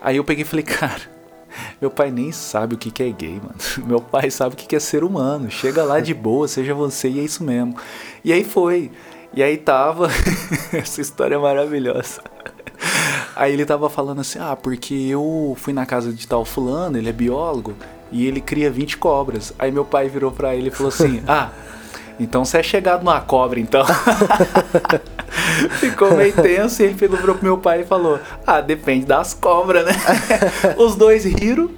[0.00, 1.02] Aí eu peguei e falei: Cara,
[1.80, 3.54] meu pai nem sabe o que que é gay, mano.
[3.86, 5.50] Meu pai sabe o que que é ser humano.
[5.50, 7.76] Chega lá de boa, seja você e é isso mesmo.
[8.24, 8.90] E aí foi.
[9.34, 10.08] E aí tava.
[10.72, 12.22] Essa história é maravilhosa.
[13.34, 17.08] Aí ele tava falando assim: Ah, porque eu fui na casa de tal fulano, ele
[17.08, 17.74] é biólogo,
[18.10, 19.52] e ele cria 20 cobras.
[19.58, 21.50] Aí meu pai virou pra ele e falou assim: Ah,
[22.18, 23.84] então você é chegado numa cobra, então.
[25.78, 29.84] Ficou meio tenso e ele pegou pro meu pai e falou: Ah, depende das cobras,
[29.84, 29.92] né?
[30.76, 31.70] os dois riram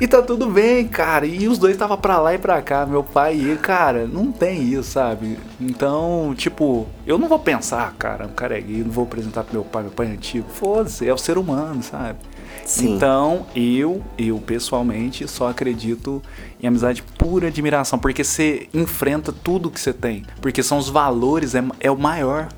[0.00, 1.26] e tá tudo bem, cara.
[1.26, 4.30] E os dois tava pra lá e pra cá, meu pai e ele, cara, não
[4.30, 5.38] tem isso, sabe?
[5.60, 9.54] Então, tipo, eu não vou pensar, cara, o cara é gay, não vou apresentar pro
[9.54, 10.48] meu pai, meu pai é antigo.
[10.48, 12.18] Foda-se, é o ser humano, sabe?
[12.64, 12.94] Sim.
[12.94, 16.22] Então, eu, eu pessoalmente, só acredito
[16.62, 20.24] em amizade pura admiração, porque você enfrenta tudo que você tem.
[20.40, 22.48] Porque são os valores, é, é o maior.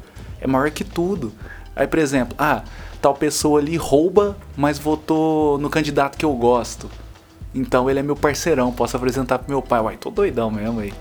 [0.41, 1.33] É maior que tudo.
[1.75, 2.63] Aí, por exemplo, ah,
[3.01, 6.91] tal pessoa ali rouba, mas votou no candidato que eu gosto.
[7.53, 9.81] Então ele é meu parceirão, posso apresentar pro meu pai.
[9.81, 10.93] Uai, tô doidão mesmo aí.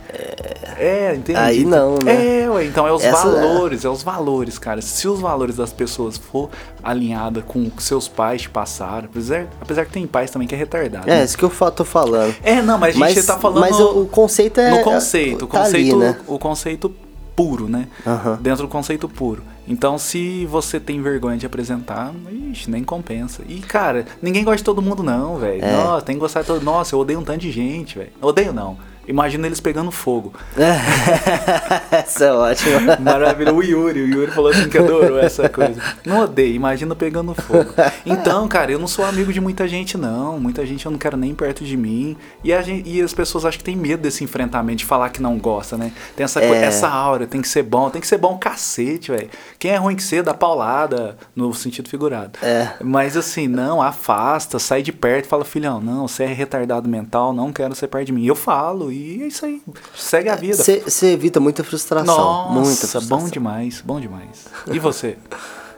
[0.80, 1.38] É, entendi.
[1.38, 2.42] Aí não, né?
[2.42, 4.82] É, ué, então é os Essa- valores, é os valores, cara.
[4.82, 6.50] Se os valores das pessoas for
[6.82, 10.56] alinhada com o que seus pais te passaram, apesar, apesar que tem pais também que
[10.56, 11.08] é retardado.
[11.08, 11.24] É, né?
[11.24, 12.36] isso que eu tô falando.
[12.42, 14.72] É, não, mas a gente Mas, tá falando mas o, o conceito é.
[14.72, 16.18] no conceito, o tá ali, conceito, né?
[16.26, 16.96] o conceito
[17.40, 17.88] puro, né?
[18.06, 18.38] Aham.
[18.42, 19.42] Dentro do conceito puro.
[19.66, 22.14] Então, se você tem vergonha de apresentar,
[22.52, 23.44] ixi, nem compensa.
[23.48, 25.64] E, cara, ninguém gosta de todo mundo, não, velho.
[25.64, 25.72] É.
[25.72, 28.10] Nossa, tem que gostar de todo Nossa, eu odeio um tanto de gente, velho.
[28.22, 28.78] Odeio, não.
[29.10, 30.32] Imagina eles pegando fogo.
[31.92, 32.98] Essa é ótima.
[33.00, 33.52] Maravilha.
[33.54, 35.82] O Yuri, o Yuri falou assim que adorou essa coisa.
[36.06, 37.74] Não odeio, imagina pegando fogo.
[38.06, 40.40] Então, cara, eu não sou amigo de muita gente, não.
[40.40, 42.16] Muita gente eu não quero nem perto de mim.
[42.44, 45.38] E, gente, e as pessoas acho que tem medo desse enfrentamento, de falar que não
[45.40, 45.92] gosta, né?
[46.16, 46.66] Tem essa, É.
[46.66, 49.30] essa aura, tem que ser bom, tem que ser bom cacete, velho.
[49.58, 52.38] Quem é ruim que ser, dá paulada, no sentido figurado.
[52.44, 52.70] É.
[52.84, 57.52] Mas assim, não, afasta, sai de perto, fala, filhão, não, você é retardado mental, não
[57.52, 58.26] quero ser perto de mim.
[58.26, 59.62] Eu falo, e é isso aí.
[59.96, 60.58] Segue a vida.
[60.58, 62.16] Você evita muita frustração.
[62.16, 63.20] Nossa, muita frustração.
[63.20, 64.46] bom demais, bom demais.
[64.72, 65.18] E você?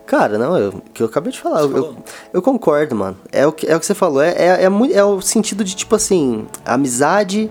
[0.06, 1.62] Cara, não, eu, que eu acabei de falar.
[1.62, 1.98] Eu, eu,
[2.34, 3.18] eu concordo, mano.
[3.32, 4.22] É o que, é o que você falou.
[4.22, 7.50] É, é, é, é o sentido de, tipo assim, amizade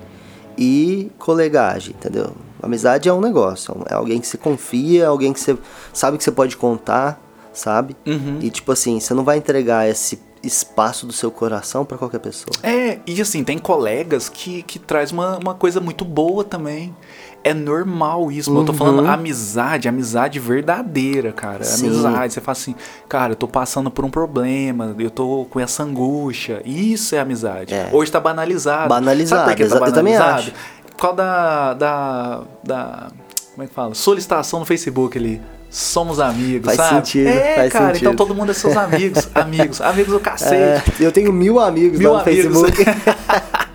[0.58, 2.32] e colegagem, entendeu?
[2.62, 3.74] Amizade é um negócio.
[3.88, 5.56] É alguém que você confia, alguém que você
[5.92, 7.18] sabe que você pode contar,
[7.52, 7.96] sabe?
[8.06, 8.40] Uhum.
[8.42, 12.54] E, tipo assim, você não vai entregar esse espaço do seu coração pra qualquer pessoa.
[12.62, 16.94] É, e assim, tem colegas que, que traz uma, uma coisa muito boa também.
[17.42, 21.64] É normal isso, mas eu tô falando amizade, amizade verdadeira, cara.
[21.64, 21.86] Sim.
[21.86, 22.74] Amizade, você fala assim,
[23.08, 26.60] cara, eu tô passando por um problema, eu tô com essa angústia.
[26.66, 27.72] Isso é amizade.
[27.72, 27.88] É.
[27.92, 28.88] Hoje tá banalizado.
[28.90, 30.38] Banalizado, Sabe por que tá exa- eu também banalizado?
[30.38, 30.52] acho.
[30.90, 33.08] Por causa da, da, da.
[33.52, 33.94] Como é que fala?
[33.94, 35.40] Solicitação no Facebook ali.
[35.70, 36.96] Somos amigos, Faz sabe?
[37.06, 38.02] sentido, É, faz cara, sentido.
[38.02, 39.28] então todo mundo é seus amigos.
[39.34, 40.54] amigos, amigos do cacete.
[40.54, 42.60] É, eu tenho mil amigos Mil no amigos.
[42.60, 42.84] Facebook.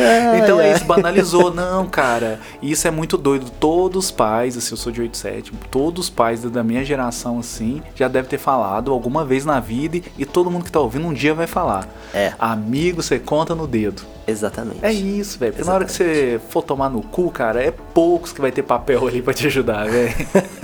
[0.00, 0.72] Ai, Então é ai.
[0.76, 1.52] isso, banalizou.
[1.52, 2.38] Não, cara.
[2.62, 3.50] Isso é muito doido.
[3.60, 7.82] Todos os pais, assim, eu sou de 87, todos os pais da minha geração, assim,
[7.94, 11.12] já deve ter falado alguma vez na vida e, todo mundo que tá ouvindo um
[11.12, 11.88] dia vai falar.
[12.14, 12.32] É.
[12.38, 14.02] Amigo, você conta no dedo.
[14.26, 14.78] Exatamente.
[14.82, 15.52] É isso, velho.
[15.52, 18.62] Porque na hora que você for tomar no cu, cara, é poucos que vai ter
[18.62, 20.14] papel ali pra te ajudar, velho.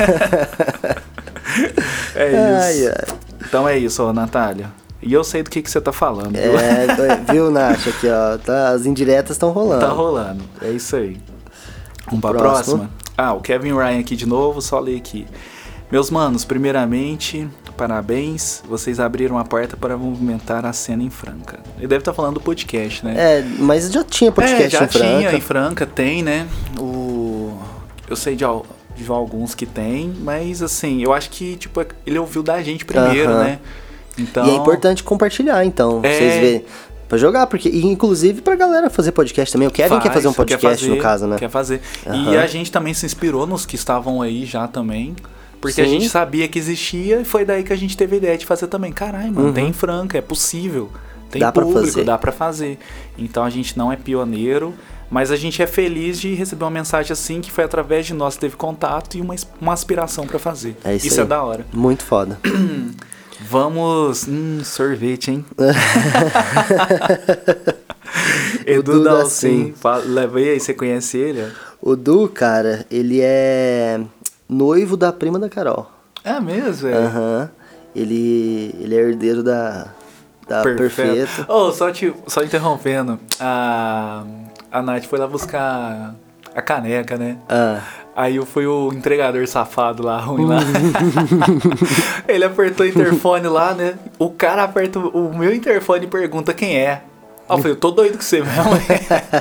[2.37, 2.88] Ai, isso.
[2.88, 3.16] ai.
[3.46, 4.70] Então é isso, ó, Natália.
[5.03, 6.33] E eu sei do que, que você tá falando.
[6.33, 6.59] viu?
[6.59, 7.88] É, viu, Nath?
[7.88, 8.38] Aqui, ó.
[8.38, 9.85] Tá, as indiretas estão rolando.
[9.85, 10.45] Tá rolando.
[10.61, 11.19] É isso aí.
[12.07, 12.79] Vamos pra Próximo.
[12.79, 12.91] próxima?
[13.17, 15.27] Ah, o Kevin Ryan aqui de novo, só ler aqui.
[15.91, 18.62] Meus manos, primeiramente, parabéns.
[18.67, 21.61] Vocês abriram a porta para movimentar a cena em Franca.
[21.77, 23.15] Ele deve estar falando do podcast, né?
[23.17, 24.99] É, mas já tinha podcast É, já em Franca.
[25.19, 26.47] tinha em Franca, tem, né?
[26.81, 27.59] O...
[28.09, 28.45] Eu sei de,
[28.97, 33.31] de alguns que tem, mas assim, eu acho que, tipo, ele ouviu da gente primeiro,
[33.31, 33.45] Aham.
[33.45, 33.59] né?
[34.18, 34.46] Então...
[34.46, 36.01] E é importante compartilhar, então.
[36.03, 36.12] É.
[36.18, 36.64] Vocês verem.
[37.09, 37.68] Pra jogar, porque.
[37.68, 39.68] E inclusive pra galera fazer podcast também.
[39.68, 41.37] O Kevin quer Faz, fazer um quer podcast, fazer, no caso, né?
[41.38, 41.83] Quer fazer.
[42.07, 42.38] E Aham.
[42.40, 45.14] a gente também se inspirou nos que estavam aí já também.
[45.61, 45.90] Porque a Sim.
[45.90, 48.66] gente sabia que existia e foi daí que a gente teve a ideia de fazer
[48.66, 48.90] também.
[48.92, 50.90] Caralho, mano, tem em Franca, é possível.
[51.31, 51.46] Tem Uhum.
[51.48, 52.05] Dá pra público, fazer.
[52.05, 52.79] dá pra fazer.
[53.18, 54.75] Então a gente não é pioneiro,
[55.11, 58.35] mas a gente é feliz de receber uma mensagem assim que foi através de nós
[58.35, 60.77] que teve contato e uma, uma aspiração pra fazer.
[60.83, 61.66] É isso isso é da hora.
[61.72, 62.40] Muito foda.
[63.48, 64.26] Vamos.
[64.28, 65.44] Hum, sorvete, hein?
[68.66, 69.72] Edu Dalcin.
[69.74, 71.50] Fala- Leva aí, você conhece ele?
[71.81, 74.00] o Du, cara, ele é
[74.48, 75.90] noivo da prima da Carol.
[76.24, 76.94] É mesmo, é.
[76.94, 77.50] Aham.
[77.94, 79.88] Ele, ele é herdeiro da,
[80.48, 81.44] da Perfeito.
[81.48, 83.18] Oh, só, te, só interrompendo.
[83.38, 84.24] A,
[84.70, 86.14] a Nath foi lá buscar
[86.55, 87.37] a caneca, né?
[87.48, 87.81] Ah,
[88.14, 90.59] Aí eu fui o entregador safado lá, ruim lá.
[92.29, 93.94] Ele apertou o interfone lá, né?
[94.18, 97.03] O cara aperta o o meu interfone e pergunta quem é.
[97.48, 98.70] Aí eu falei, eu tô doido com você mesmo.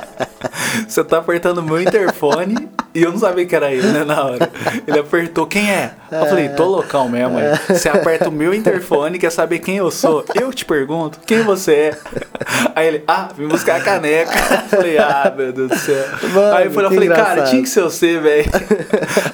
[0.88, 4.24] você tá apertando o meu interfone e eu não sabia que era ele, né, na
[4.24, 4.50] hora.
[4.86, 5.92] Ele apertou, quem é?
[6.10, 7.38] Eu falei, tô loucão mesmo.
[7.38, 7.58] aí.
[7.68, 10.24] Você aperta o meu interfone quer saber quem eu sou.
[10.34, 11.98] Eu te pergunto, quem você é?
[12.74, 14.32] Aí ele, ah, vim buscar a caneca.
[14.32, 16.04] Eu falei, ah, meu Deus do céu.
[16.34, 18.50] Mano, aí eu falei, eu que falei, cara, tinha que ser você, velho.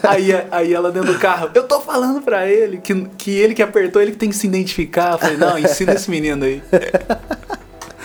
[0.03, 3.63] aí, aí ela dentro do carro, eu tô falando pra ele que, que ele que
[3.63, 5.13] apertou, ele que tem que se identificar.
[5.13, 6.63] Eu falei, não, ensina esse menino aí.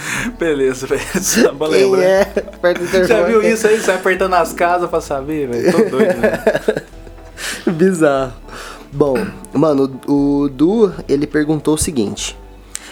[0.39, 1.02] Beleza, velho.
[1.58, 2.04] Pra quem lembrar.
[2.04, 2.34] é?
[3.04, 3.08] O.
[3.08, 3.80] Já viu isso aí?
[3.80, 5.72] Você vai apertando as casas pra saber, velho?
[5.72, 6.84] Tô doido, velho.
[7.78, 8.34] Bizarro.
[8.92, 9.16] Bom,
[9.54, 12.38] mano, o o Du, ele perguntou o seguinte: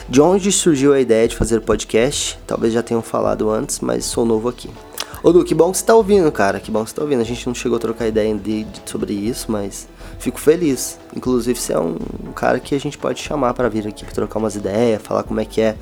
[0.10, 2.40] De onde surgiu a ideia de fazer podcast?
[2.48, 4.70] Talvez já tenham falado antes, mas sou novo aqui.
[5.24, 6.60] Ô Du, que bom que você tá ouvindo, cara.
[6.60, 7.22] Que bom que você tá ouvindo.
[7.22, 10.98] A gente não chegou a trocar ideia de, de- sobre isso, mas fico feliz.
[11.16, 11.98] Inclusive, você é um,
[12.28, 15.22] um cara que a gente pode chamar pra vir aqui pra trocar umas ideias, falar
[15.22, 15.76] como é que é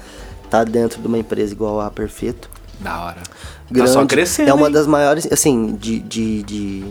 [0.49, 2.49] tá dentro de uma empresa igual a Perfeito.
[2.79, 3.21] Da hora.
[3.69, 3.87] Grande.
[3.89, 4.49] Tá só crescendo.
[4.49, 4.73] É uma hein?
[4.73, 6.85] das maiores, assim, de, de, de-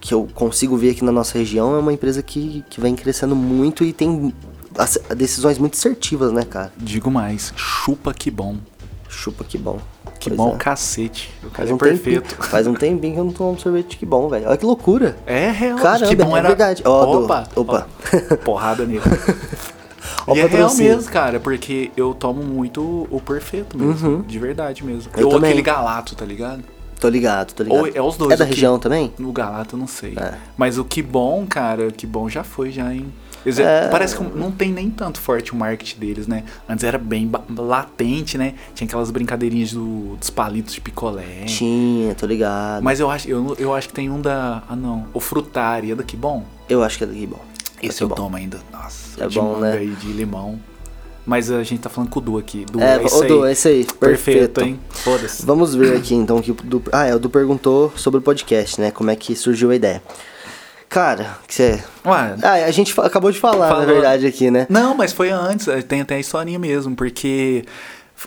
[0.00, 1.74] que eu consigo ver aqui na nossa região.
[1.74, 4.34] É uma empresa que, que vem crescendo muito e tem
[4.76, 6.72] as- decisões muito assertivas, né, cara?
[6.76, 8.56] Digo mais, chupa que bom.
[9.08, 9.78] Chupa que bom.
[10.20, 10.56] Que Pois bom é.
[10.58, 11.30] cacete.
[11.42, 12.22] O cara Faz é um, perfeito.
[12.28, 14.46] tempinho, faz um tempinho que eu não tomo sorvete que bom, velho.
[14.46, 15.16] Olha que loucura.
[15.26, 15.78] É real.
[15.78, 16.48] Caramba, que bom é era...
[16.48, 16.82] verdade.
[16.82, 17.86] Do- opa, opa.
[18.30, 19.00] ó, porrada nele.
[20.26, 24.22] Ó e é real mesmo, cara, porque eu tomo muito o perfeito mesmo.
[24.22, 25.10] De verdade mesmo.
[25.16, 25.50] Eu Ou também.
[25.50, 26.62] aquele galato, tá ligado?
[26.98, 27.78] Tô ligado, tô ligado.
[27.78, 28.32] Ou é os dois.
[28.32, 29.12] É da o que- região também?
[29.18, 30.14] No galato eu não sei.
[30.18, 30.34] É.
[30.56, 33.06] Mas o que bom, cara, o que bom já foi já, hein?
[33.44, 33.88] Eles- É.
[33.88, 36.44] Parece que não tem nem tanto forte o marketing deles, né?
[36.68, 38.52] Antes era bem latente, né?
[38.74, 41.44] Tinha aquelas brincadeirinhas do- dos palitos de picolé.
[41.46, 42.82] Tinha, tô ligado.
[42.82, 44.62] Mas eu acho, eu, eu acho que tem um da.
[44.68, 45.06] Ah, não.
[45.14, 46.44] O Frutari, é daqui bom?
[46.68, 47.40] Eu acho que é daqui bom.
[47.82, 48.14] Esse Daqui eu bom.
[48.14, 48.60] tomo ainda.
[48.72, 49.84] Nossa, É de bom, manga né?
[49.84, 50.60] e de limão.
[51.26, 52.64] Mas a gente tá falando com o Du aqui.
[52.64, 53.52] Du, É, é, isso ô, Du, aí.
[53.52, 53.84] esse aí.
[53.84, 54.80] Perfeito, Perfeito, hein?
[54.90, 55.44] Foda-se.
[55.46, 58.22] Vamos ver aqui então o que o Du, ah, é, o Du perguntou sobre o
[58.22, 58.90] podcast, né?
[58.90, 60.02] Como é que surgiu a ideia.
[60.88, 63.86] Cara, que você Ué, Ah, a gente acabou de falar, Falou.
[63.86, 64.66] na verdade aqui, né?
[64.68, 67.64] Não, mas foi antes, eh, tem até a historinha mesmo, porque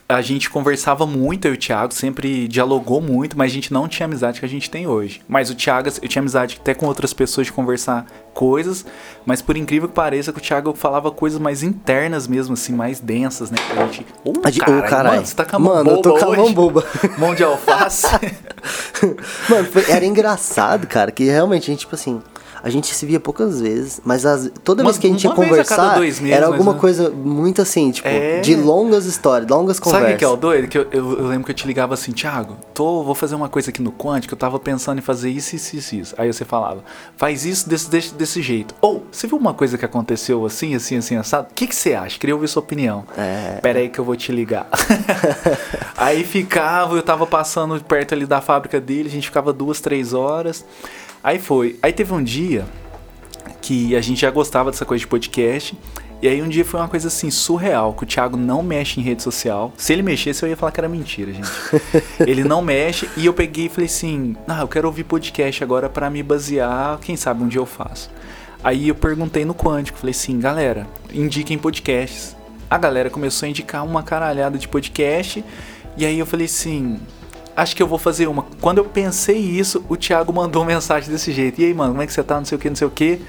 [0.09, 3.87] a gente conversava muito, eu e o Thiago, sempre dialogou muito, mas a gente não
[3.87, 5.21] tinha a amizade que a gente tem hoje.
[5.27, 8.85] Mas o Thiago, eu tinha amizade até com outras pessoas de conversar coisas,
[9.25, 12.99] mas por incrível que pareça, que o Thiago falava coisas mais internas mesmo, assim, mais
[12.99, 13.57] densas, né?
[13.77, 14.05] A gente.
[14.25, 16.33] Ô, gente- ô, caralho, mano, você tá com a mão Mano, eu tô boba com
[16.33, 16.83] a mão boba.
[17.17, 18.07] Mão de alface.
[19.49, 22.21] Mano, foi- era engraçado, cara, que realmente a gente, tipo assim,
[22.63, 25.31] a gente se via poucas vezes, mas as- toda Uma- vez que a gente ia
[25.31, 26.79] conversar, dois meses, era alguma menos.
[26.81, 28.39] coisa muito assim, tipo, É.
[28.39, 30.11] de longas histórias, longas Sabe o conversas.
[30.13, 30.67] que que é o doido?
[30.69, 33.49] Que eu, eu- eu lembro que eu te ligava assim, Thiago, tô, vou fazer uma
[33.49, 36.15] coisa aqui no Quântico, eu tava pensando em fazer isso, isso, isso, isso.
[36.17, 36.83] Aí você falava,
[37.17, 38.73] faz isso desse, desse, desse jeito.
[38.79, 41.47] Ou, você viu uma coisa que aconteceu assim, assim, assim, assado?
[41.51, 42.17] O que, que você acha?
[42.17, 43.03] Queria ouvir sua opinião.
[43.17, 43.59] É.
[43.61, 44.67] Pera aí que eu vou te ligar.
[45.97, 50.13] aí ficava, eu tava passando perto ali da fábrica dele, a gente ficava duas, três
[50.13, 50.65] horas.
[51.23, 51.79] Aí foi.
[51.81, 52.65] Aí teve um dia
[53.61, 55.77] que a gente já gostava dessa coisa de podcast.
[56.21, 59.03] E aí um dia foi uma coisa assim, surreal, que o Thiago não mexe em
[59.03, 59.73] rede social.
[59.75, 61.49] Se ele mexesse, eu ia falar que era mentira, gente.
[62.25, 65.89] ele não mexe, e eu peguei e falei assim, ah, eu quero ouvir podcast agora
[65.89, 68.09] pra me basear, quem sabe um dia eu faço.
[68.63, 72.37] Aí eu perguntei no Quântico, falei assim, galera, indiquem podcasts.
[72.69, 75.43] A galera começou a indicar uma caralhada de podcast,
[75.97, 77.01] e aí eu falei assim,
[77.55, 78.45] acho que eu vou fazer uma.
[78.61, 81.61] Quando eu pensei isso, o Thiago mandou uma mensagem desse jeito.
[81.61, 82.37] E aí, mano, como é que você tá?
[82.37, 83.21] Não sei o que, não sei o que.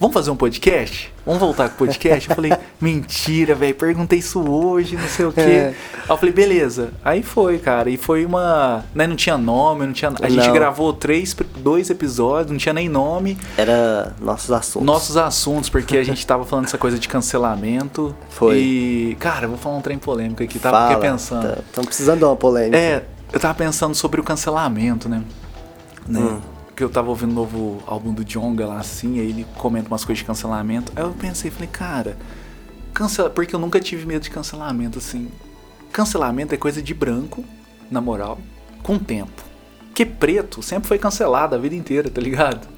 [0.00, 1.12] Vamos fazer um podcast?
[1.24, 2.28] Vamos voltar com o podcast?
[2.28, 3.74] Eu falei, mentira, velho.
[3.74, 5.40] Perguntei isso hoje, não sei o que.
[5.40, 5.68] É.
[5.94, 6.90] Aí eu falei, beleza.
[7.02, 7.88] Aí foi, cara.
[7.88, 8.84] E foi uma.
[8.94, 10.12] Né, não tinha nome, não tinha.
[10.20, 10.52] A gente Não.
[10.52, 13.38] gravou três, dois episódios, não tinha nem nome.
[13.56, 14.86] Era nossos assuntos.
[14.86, 18.14] Nossos assuntos, porque a gente tava falando dessa coisa de cancelamento.
[18.28, 18.58] Foi.
[18.58, 20.58] E, cara, eu vou falar um trem polêmico aqui.
[20.58, 21.58] Tava Fala, aqui pensando.
[21.66, 22.76] Estamos precisando de uma polêmica.
[22.76, 25.24] É, eu tava pensando sobre o cancelamento, né?
[26.06, 26.20] né?
[26.20, 26.40] Hum.
[26.68, 30.04] Porque eu tava ouvindo o novo álbum do Jonga lá assim, aí ele comenta umas
[30.04, 30.92] coisas de cancelamento.
[30.94, 32.16] Aí eu pensei, falei, cara,
[32.92, 33.28] cancela...
[33.28, 35.28] porque eu nunca tive medo de cancelamento, assim.
[35.92, 37.44] Cancelamento é coisa de branco,
[37.90, 38.38] na moral,
[38.84, 39.42] com tempo.
[39.86, 42.68] Porque preto sempre foi cancelado a vida inteira, tá ligado?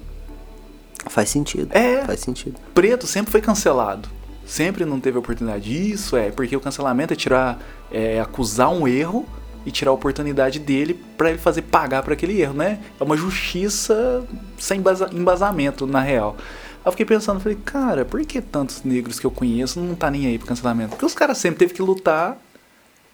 [1.07, 1.71] Faz sentido.
[1.71, 2.03] É.
[2.03, 2.59] Faz sentido.
[2.73, 4.09] preto sempre foi cancelado.
[4.45, 5.91] Sempre não teve oportunidade.
[5.91, 7.59] Isso é, porque o cancelamento é tirar,
[7.91, 9.27] é acusar um erro
[9.67, 12.79] e tirar a oportunidade dele pra ele fazer pagar por aquele erro, né?
[12.97, 14.25] É uma justiça
[14.57, 16.37] sem embasa- embasamento, na real.
[16.39, 20.09] Aí eu fiquei pensando, falei, cara, por que tantos negros que eu conheço não tá
[20.09, 20.91] nem aí pro cancelamento?
[20.91, 22.37] Porque os caras sempre teve que lutar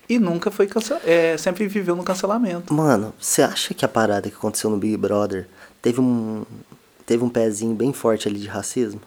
[0.07, 1.03] e nunca foi cancelado.
[1.09, 2.71] É, sempre viveu no cancelamento.
[2.71, 5.47] Mano, você acha que a parada que aconteceu no Big Brother
[5.81, 6.43] teve um
[7.03, 9.01] teve um pezinho bem forte ali de racismo?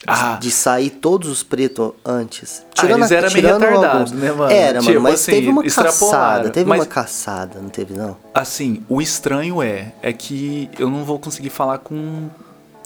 [0.00, 0.38] De, Ah.
[0.40, 2.64] de sair todos os pretos antes.
[2.78, 4.12] Ah, eles a- eram meio tirando retardados, alguns.
[4.12, 4.50] né, mano?
[4.50, 6.48] Era, Tipo mano, mas assim, teve uma caçada.
[6.50, 8.16] Teve Mas- uma caçada, não teve não?
[8.32, 12.28] Assim, o estranho é, é que eu não vou conseguir falar com.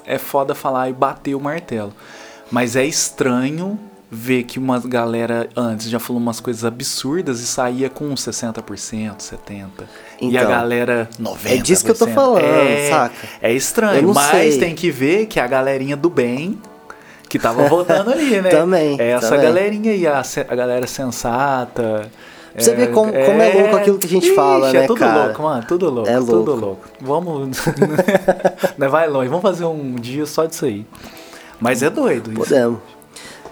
[0.05, 1.93] É foda falar e bater o martelo.
[2.51, 3.79] Mas é estranho
[4.11, 9.89] ver que uma galera antes já falou umas coisas absurdas e saía com 60%, 70%.
[10.21, 11.53] e a Então, galera 90%.
[11.53, 13.15] é disso que eu tô falando, é, saca?
[13.41, 14.59] É estranho, mas sei.
[14.59, 16.61] tem que ver que a galerinha do bem
[17.35, 18.49] que tava votando ali, né?
[18.49, 19.45] Também, É essa também.
[19.45, 22.09] galerinha aí, a, a galera sensata.
[22.53, 24.87] Pra você ver como- como é louco aquilo que a gente fala, Ixi, né, É
[24.87, 25.25] tudo cara?
[25.25, 25.65] louco, mano.
[25.67, 26.09] Tudo louco.
[26.09, 26.55] É Tudo louco.
[26.61, 26.89] louco.
[27.01, 27.49] Vamos.
[28.79, 29.29] né, vai longe.
[29.29, 30.87] Vamos fazer um dia só disso aí.
[31.59, 32.39] Mas é doido isso.
[32.41, 32.79] Podemos.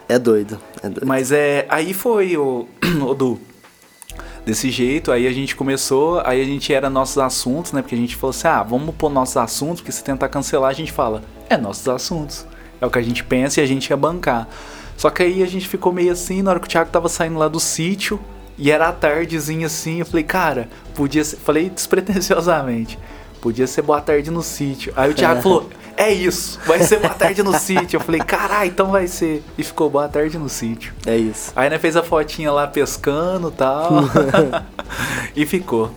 [0.08, 1.06] É doido, é doido.
[1.06, 1.66] Mas é.
[1.68, 2.68] Aí foi o.
[3.04, 3.40] o Du.
[4.46, 7.80] Desse jeito, aí a gente começou, aí a gente era nossos assuntos, né?
[7.82, 10.72] Porque a gente falou assim: ah, vamos pôr nossos assuntos, porque se tentar cancelar, a
[10.74, 12.44] gente fala, é nossos assuntos.
[12.82, 14.48] É o que a gente pensa e a gente ia bancar.
[14.96, 17.38] Só que aí a gente ficou meio assim, na hora que o Thiago tava saindo
[17.38, 18.20] lá do sítio,
[18.58, 21.36] e era a tardezinha assim, eu falei, cara, podia ser.
[21.36, 22.98] Falei despretensiosamente,
[23.40, 24.92] podia ser boa tarde no sítio.
[24.96, 27.98] Aí o Thiago falou, é isso, vai ser boa tarde no sítio.
[27.98, 29.44] Eu falei, caralho, então vai ser.
[29.56, 30.92] E ficou boa tarde no sítio.
[31.06, 31.52] É isso.
[31.54, 33.90] Aí né, fez a fotinha lá pescando e tal.
[35.36, 35.92] e ficou.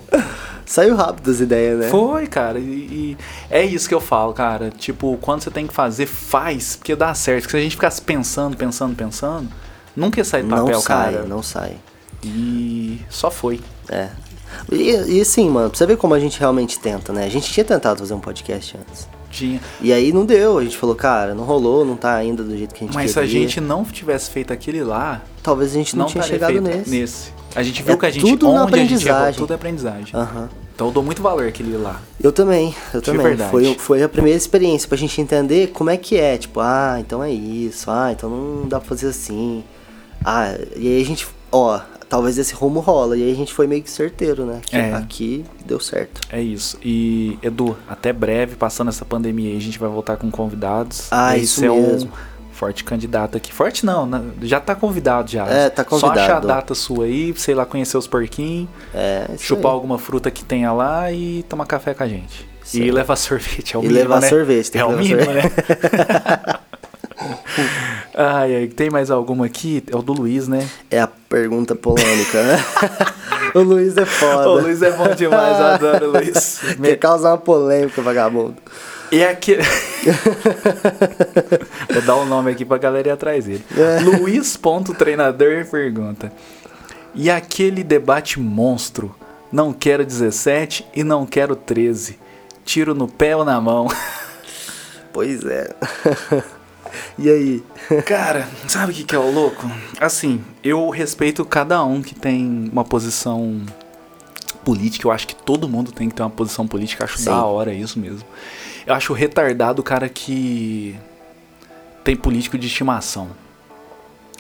[0.66, 1.90] Saiu rápido as ideias, né?
[1.90, 2.60] Foi, cara.
[2.60, 3.18] E, e
[3.50, 4.72] é isso que eu falo, cara.
[4.72, 7.44] Tipo, quando você tem que fazer, faz, porque dá certo.
[7.44, 9.48] Porque se a gente ficasse pensando, pensando, pensando,
[9.96, 11.26] nunca ia sair do papel, não sai, cara.
[11.26, 11.78] não sai.
[12.24, 13.62] E só foi.
[13.90, 14.10] É.
[14.72, 17.26] E, e assim, mano, pra você ver como a gente realmente tenta, né?
[17.26, 19.08] A gente tinha tentado fazer um podcast antes.
[19.30, 19.60] Tinha.
[19.82, 22.74] E aí não deu, a gente falou, cara, não rolou, não tá ainda do jeito
[22.74, 23.42] que a gente Mas se a queria.
[23.42, 27.32] gente não tivesse feito aquele lá, Talvez a gente não, tinha estaria chegado feito nesse.
[27.56, 29.40] A gente viu É que a gente tudo na onde a gente errou, aprendizagem.
[29.40, 30.08] tudo é aprendizagem.
[30.14, 30.50] Aham.
[30.76, 32.02] Então eu dou muito valor àquele lá.
[32.22, 33.22] Eu também, eu De também.
[33.28, 33.50] verdade.
[33.52, 36.38] Foi, foi a primeira experiência pra gente entender como é que é.
[36.38, 37.90] Tipo, ah, então é isso.
[37.90, 39.64] Ah, então não dá pra fazer assim.
[40.24, 43.16] Ah, e aí a gente, ó, talvez esse rumo rola.
[43.16, 44.60] E aí a gente foi meio que certeiro, né?
[44.66, 44.94] Que É.
[44.94, 46.20] aqui deu certo.
[46.30, 46.78] É isso.
[46.84, 51.08] E, Edu, até breve, passando essa pandemia aí, a gente vai voltar com convidados.
[51.10, 52.12] Ah, E isso você é um mesmo.
[52.56, 53.54] Forte candidato aqui.
[53.54, 54.22] Forte não, né?
[54.42, 55.46] já tá convidado já.
[55.46, 56.48] É, tá Só achar a convidado.
[56.48, 59.76] data sua aí, sei lá, conhecer os porquinhos, É, chupar aí.
[59.76, 62.48] alguma fruta que tenha lá e tomar café com a gente.
[62.74, 64.30] E levar sorvete, é o E mínimo, levar né?
[64.30, 65.42] sorvete, tem é que o mínimo, né?
[68.16, 69.84] ai, ai, tem mais alguma aqui?
[69.92, 70.68] É o do Luiz, né?
[70.90, 72.64] É a pergunta polêmica, né?
[73.54, 74.50] o Luiz é foda.
[74.50, 76.62] O Luiz é bom demais, eu adoro o Luiz.
[76.82, 78.56] Quer causar uma polêmica, vagabundo.
[79.12, 79.64] E aquele.
[81.92, 83.64] Vou dar o nome aqui pra galera ir atrás dele.
[83.78, 84.00] É.
[84.02, 86.32] Luiz.treinador pergunta.
[87.14, 89.16] E aquele debate monstro?
[89.52, 92.20] Não quero 17 e não quero 13.
[92.66, 93.88] Tiro no pé ou na mão.
[95.14, 95.74] Pois é.
[97.18, 97.64] e aí?
[98.06, 99.66] Cara, sabe o que, que é o louco?
[99.98, 103.62] Assim, eu respeito cada um que tem uma posição
[104.66, 105.08] política.
[105.08, 107.06] Eu acho que todo mundo tem que ter uma posição política.
[107.06, 107.28] Acho Sim.
[107.28, 108.28] da hora isso mesmo.
[108.86, 110.96] Eu acho retardado o cara que
[112.04, 113.30] tem político de estimação.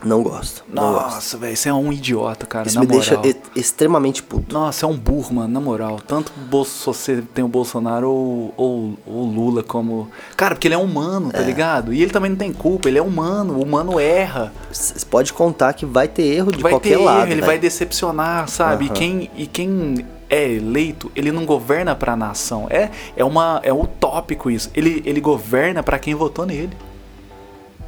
[0.03, 0.63] Não gosto.
[0.71, 0.91] Não.
[0.91, 2.99] Nossa, velho, você é um idiota, cara, Isso me moral.
[3.21, 3.21] deixa
[3.55, 4.53] e- extremamente puto.
[4.53, 5.99] Nossa, é um burro, mano, na moral.
[6.05, 10.09] Tanto Bolso- você tem o Bolsonaro ou, ou, ou Lula como.
[10.35, 11.91] Cara, porque ele é humano, tá ligado?
[11.93, 14.53] E ele também não tem culpa, ele é humano, o humano erra.
[14.71, 17.17] Você pode contar que vai ter erro de vai qualquer ter lado.
[17.19, 17.45] erro, ele velho.
[17.45, 18.83] vai decepcionar, sabe?
[18.83, 18.95] E, Aham.
[18.95, 22.67] quem, e quem é eleito, ele não governa pra nação.
[22.69, 24.69] É, é, uma, é utópico isso.
[24.73, 26.71] Ele, ele governa pra quem votou nele.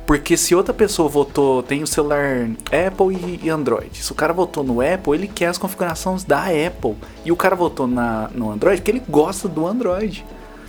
[0.06, 2.48] Porque se outra pessoa votou, tem o celular
[2.88, 4.02] Apple e, Android.
[4.02, 6.96] Se o cara votou no Apple, ele quer as configurações da Apple.
[7.26, 10.26] E o cara votou na, no Android porque ele gosta do Android.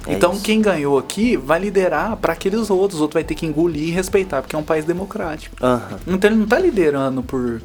[0.09, 0.43] É então isso.
[0.43, 2.95] quem ganhou aqui vai liderar pra aqueles outros.
[2.95, 5.55] Os outros vai ter que engolir e respeitar, porque é um país democrático.
[5.63, 6.01] Aham.
[6.07, 7.63] Então ele não tá liderando por.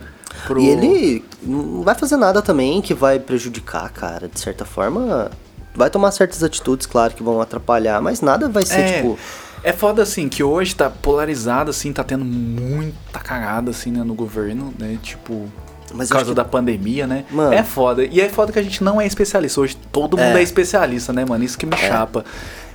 [0.48, 4.28] Por E ele não vai fazer nada também que vai prejudicar, cara.
[4.28, 5.32] De certa forma,
[5.76, 9.18] vai tomar certas atitudes, claro, que vão atrapalhar, mas nada vai ser, é, tipo.
[9.64, 14.14] é foda assim que hoje tá polarizado assim, tá tendo muita cagada assim, né, no
[14.14, 14.98] governo, né?
[15.02, 15.48] Tipo,
[15.94, 17.26] Mas por causa que- da pandemia, né?
[17.32, 17.54] Mano.
[17.54, 18.04] É foda.
[18.04, 19.62] E é foda que a gente não é especialista.
[19.62, 20.40] Hoje todo mundo É.
[20.40, 21.44] é, especialista, né, mano?
[21.44, 22.26] Isso que me chapa.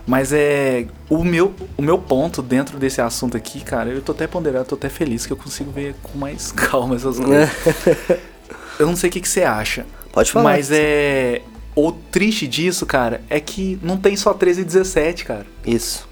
[0.08, 0.86] Mas é.
[1.10, 4.74] O meu, o meu ponto dentro desse assunto aqui, cara, eu tô até ponderando, tô
[4.74, 7.50] até feliz que eu consigo ver com mais calma essas coisas.
[8.80, 9.84] eu não sei o que, que você acha.
[10.10, 10.44] Pode falar.
[10.44, 11.42] Mas é.
[11.76, 15.46] O triste disso, cara, é que não tem só 13 e 17, cara.
[15.64, 16.08] Isso.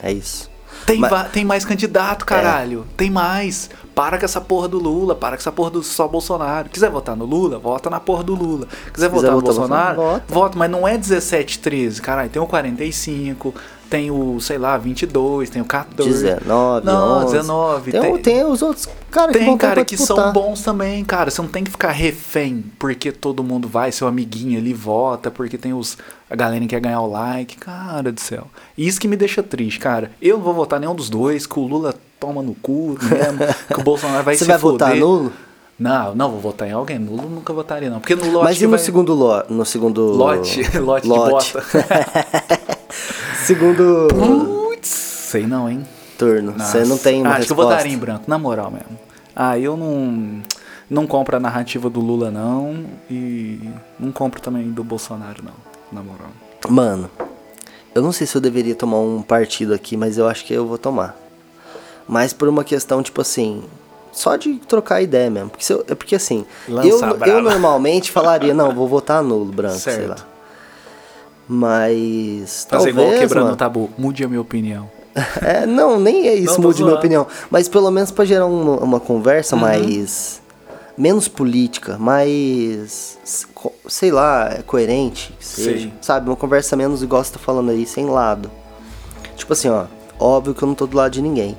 [0.00, 0.48] É isso.
[0.86, 2.86] Tem, Mas- tem mais candidato, caralho.
[2.96, 3.70] Tem mais.
[3.94, 6.68] Para com essa porra do Lula, para com essa porra do só Bolsonaro.
[6.68, 8.66] Quiser votar no Lula, vota na porra do Lula.
[8.92, 10.58] Quiser votar no votar no Bolsonaro, Bolsonaro, vota.
[10.58, 12.28] mas não é 17, 13, caralho.
[12.28, 13.54] Tem o 45,
[13.94, 16.10] tem o, sei lá, 22, tem o 14.
[16.24, 17.32] 19, Não, 11.
[17.32, 17.92] 19.
[17.92, 21.30] Tem, tem, tem os outros caras que tem cara que são bons também, cara.
[21.30, 25.56] Você não tem que ficar refém porque todo mundo vai, seu amiguinho ali vota, porque
[25.56, 25.96] tem os
[26.28, 27.56] a galera que quer ganhar o like.
[27.56, 28.48] Cara do céu.
[28.76, 30.10] E isso que me deixa triste, cara.
[30.20, 33.38] Eu não vou votar nenhum dos dois, que o Lula toma no cu mesmo,
[33.72, 34.88] que o Bolsonaro vai Você se vai foder.
[34.88, 35.32] votar nulo?
[35.78, 36.98] Não, não vou votar em alguém.
[36.98, 38.00] Nulo nunca votaria, não.
[38.00, 38.78] Porque nulo eu Mas e no vai...
[38.80, 41.46] segundo lo, no segundo lote, lote, lote.
[41.46, 41.64] de bota.
[43.44, 45.82] segundo Putz, sei não, hein?
[46.18, 46.52] turno.
[46.56, 47.72] Você não tem uma ah, Acho que eu resposta.
[47.76, 48.98] votaria em branco, na moral mesmo.
[49.34, 50.42] Ah, eu não
[50.88, 53.58] não compro a narrativa do Lula não e
[53.98, 55.54] não compro também do Bolsonaro não,
[55.92, 56.28] na moral.
[56.68, 57.10] Mano,
[57.94, 60.66] eu não sei se eu deveria tomar um partido aqui, mas eu acho que eu
[60.66, 61.16] vou tomar.
[62.06, 63.64] mas por uma questão, tipo assim,
[64.12, 65.50] só de trocar ideia mesmo.
[65.50, 69.46] Porque, se eu, é porque assim, Lança eu, eu normalmente falaria, não, vou votar nulo,
[69.52, 70.08] branco, sei Certo.
[70.10, 70.16] lá.
[71.48, 72.66] Mas.
[72.70, 73.90] Fazer igual talvez, quebrando mano, o tabu.
[73.98, 74.90] Mude a minha opinião.
[75.42, 77.26] É, não, nem é isso, Não, mude minha opinião.
[77.50, 79.62] Mas pelo menos pra gerar um- uma conversa Uhum.
[79.62, 80.42] mais.
[80.98, 83.18] menos política, mais.
[83.88, 85.70] sei lá, coerente, seja.
[85.70, 85.92] Sei.
[86.00, 86.28] Sabe?
[86.30, 88.50] Uma conversa menos igual você tá falando aí, sem lado.
[89.36, 89.84] Tipo assim, ó.
[90.18, 91.56] Óbvio que eu não tô do lado de ninguém.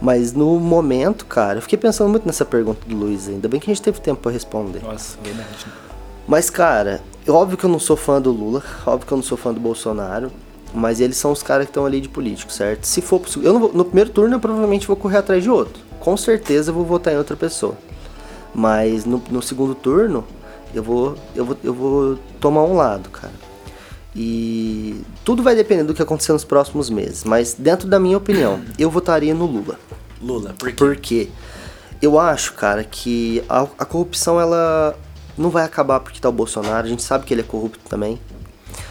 [0.00, 3.28] Mas no momento, cara, eu fiquei pensando muito nessa pergunta do Luiz.
[3.28, 4.82] Ainda bem que a gente teve tempo pra responder.
[4.82, 5.66] Nossa, verdade.
[6.26, 7.00] Mas, cara,
[7.30, 9.60] óbvio que eu não sou fã do Lula, óbvio que eu não sou fã do
[9.60, 10.30] Bolsonaro,
[10.74, 12.84] mas eles são os caras que estão ali de político, certo?
[12.84, 15.50] Se for possível, eu não vou- no primeiro turno eu provavelmente vou correr atrás de
[15.50, 15.82] outro.
[15.98, 17.76] Com certeza eu vou votar em outra pessoa.
[18.54, 20.24] Mas no, no segundo turno
[20.74, 23.32] eu vou, eu vou eu vou tomar um lado, cara.
[24.14, 28.60] E tudo vai depender do que acontecer nos próximos meses, mas dentro da minha opinião,
[28.78, 29.78] eu votaria no Lula.
[30.20, 30.74] Lula, por quê?
[30.76, 31.28] Porque
[32.02, 34.96] eu acho, cara, que a, a corrupção ela
[35.40, 38.20] não vai acabar porque tá o Bolsonaro, a gente sabe que ele é corrupto também.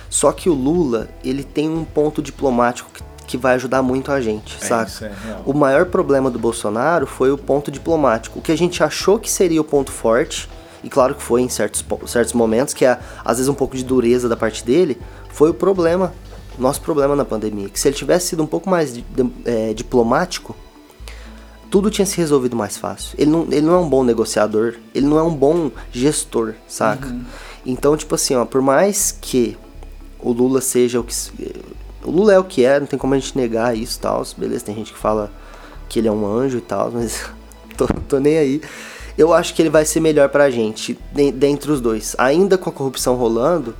[0.09, 4.19] Só que o Lula, ele tem um ponto diplomático que, que vai ajudar muito a
[4.19, 5.05] gente, É, saca?
[5.05, 5.11] é
[5.45, 8.39] o maior problema do Bolsonaro foi o ponto diplomático.
[8.39, 10.49] O que a gente achou que seria o ponto forte,
[10.83, 13.83] e claro que foi em certos, certos momentos, que é às vezes um pouco de
[13.83, 16.11] dureza da parte dele, foi o problema,
[16.57, 17.69] nosso problema na pandemia.
[17.69, 18.99] Que se ele tivesse sido um pouco mais
[19.45, 20.55] é, diplomático,
[21.69, 23.15] tudo tinha se resolvido mais fácil.
[23.17, 27.15] Ele não, ele não é um bom negociador, ele não é um bom gestor, saca?
[27.65, 29.57] Então, tipo assim, ó, por mais que
[30.19, 31.13] o Lula seja o que.
[32.03, 34.23] O Lula é o que é, não tem como a gente negar isso e tal.
[34.37, 35.31] Beleza, tem gente que fala
[35.87, 37.25] que ele é um anjo e tal, mas
[37.77, 38.61] tô, tô nem aí.
[39.17, 42.15] Eu acho que ele vai ser melhor pra gente, de- dentre os dois.
[42.17, 43.75] Ainda com a corrupção rolando,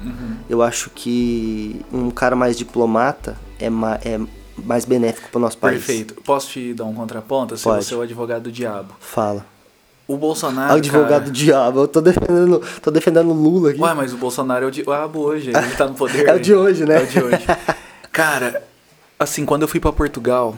[0.50, 4.20] eu acho que um cara mais diplomata é, ma é
[4.66, 5.86] mais benéfico pro nosso país.
[5.86, 6.16] Perfeito.
[6.24, 7.58] Posso te dar um contraponto?
[7.58, 7.84] Se Pode.
[7.84, 8.96] você é o advogado do diabo.
[9.00, 9.46] Fala.
[10.08, 10.74] O Bolsonaro.
[10.74, 11.24] Advogado cara...
[11.26, 13.80] do diabo, eu tô defendendo, tô defendendo o Lula aqui.
[13.80, 15.52] Ué, mas o Bolsonaro é o diabo hoje.
[15.56, 16.26] Ele tá no poder.
[16.30, 16.96] É o de hoje, né?
[16.96, 17.46] É o de hoje.
[18.12, 18.64] Cara,
[19.20, 20.56] assim, quando eu fui pra Portugal,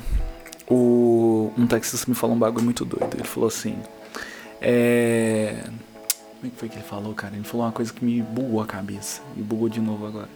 [0.69, 1.51] o...
[1.57, 3.13] um taxista me falou um bagulho muito doido.
[3.13, 3.75] Ele falou assim.
[4.61, 5.63] É.
[6.39, 7.35] Como é que foi que ele falou, cara?
[7.35, 9.21] Ele falou uma coisa que me bugou a cabeça.
[9.35, 10.29] Me bugou de novo agora.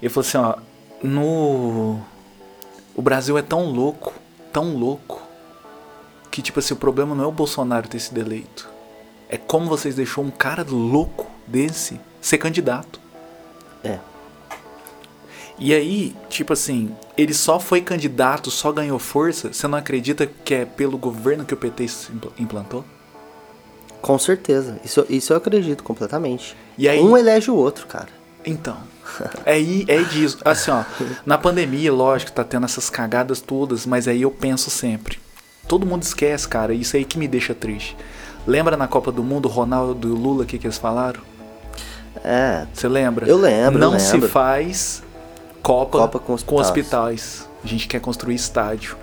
[0.00, 0.54] Ele falou assim, ó.
[1.02, 2.00] No.
[2.96, 4.12] O Brasil é tão louco,
[4.52, 5.22] tão louco,
[6.30, 8.68] que tipo assim, o problema não é o Bolsonaro ter sido eleito.
[9.28, 12.98] É como vocês deixou um cara louco desse ser candidato.
[13.84, 13.98] É.
[15.58, 19.52] E aí, tipo assim, ele só foi candidato, só ganhou força.
[19.52, 21.86] Você não acredita que é pelo governo que o PT
[22.38, 22.84] implantou?
[24.02, 24.78] Com certeza.
[24.84, 26.54] Isso, isso eu acredito completamente.
[26.76, 28.08] E aí- Um elege o outro, cara.
[28.46, 28.76] Então,
[29.44, 30.38] é, aí- é disso.
[30.44, 30.84] Assim, ó,
[31.26, 35.18] na pandemia, lógico, tá tendo essas cagadas todas, mas aí eu penso sempre.
[35.68, 37.96] Todo mundo esquece, cara, isso aí que me deixa triste.
[38.46, 41.20] Lembra na Copa do Mundo, Ronaldo e o Lula, o que, que eles falaram?
[42.22, 42.66] É.
[42.72, 43.26] Você lembra?
[43.26, 44.28] Eu lembro, Não eu se lembro.
[44.28, 45.02] faz
[45.62, 46.68] Copa, Copa com com hospitais.
[46.68, 47.48] hospitais.
[47.64, 48.96] A gente quer construir estádio.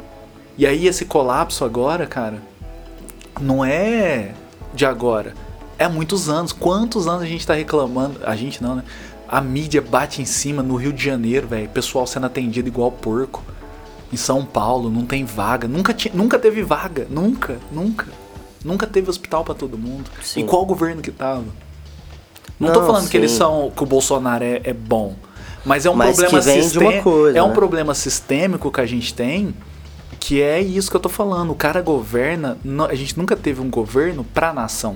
[0.57, 2.41] E aí esse colapso agora, cara,
[3.41, 4.31] não é
[4.73, 5.33] de agora.
[5.77, 6.53] É há muitos anos.
[6.53, 8.19] Quantos anos a gente tá reclamando?
[8.23, 8.83] A gente não, né?
[9.33, 11.67] A mídia bate em cima no Rio de Janeiro, velho.
[11.69, 13.43] Pessoal sendo atendido igual porco.
[14.11, 15.67] Em São Paulo, não tem vaga.
[15.67, 17.07] Nunca, ti- nunca teve vaga.
[17.09, 18.05] Nunca, nunca.
[18.63, 20.11] Nunca teve hospital pra todo mundo.
[20.21, 20.41] Sim.
[20.41, 21.45] E qual governo que tava?
[22.59, 23.37] Não, tô Não, falando que eles sim.
[23.37, 23.71] são.
[23.75, 25.15] que o Bolsonaro é, é bom.
[25.65, 27.53] Mas é um Mas problema que vem de uma sistê- coisa, É um né?
[27.55, 29.55] problema sistêmico que a gente tem.
[30.19, 31.49] Que é isso que eu tô falando.
[31.51, 32.57] O cara governa.
[32.63, 34.95] no- A gente nunca teve um governo pra nação.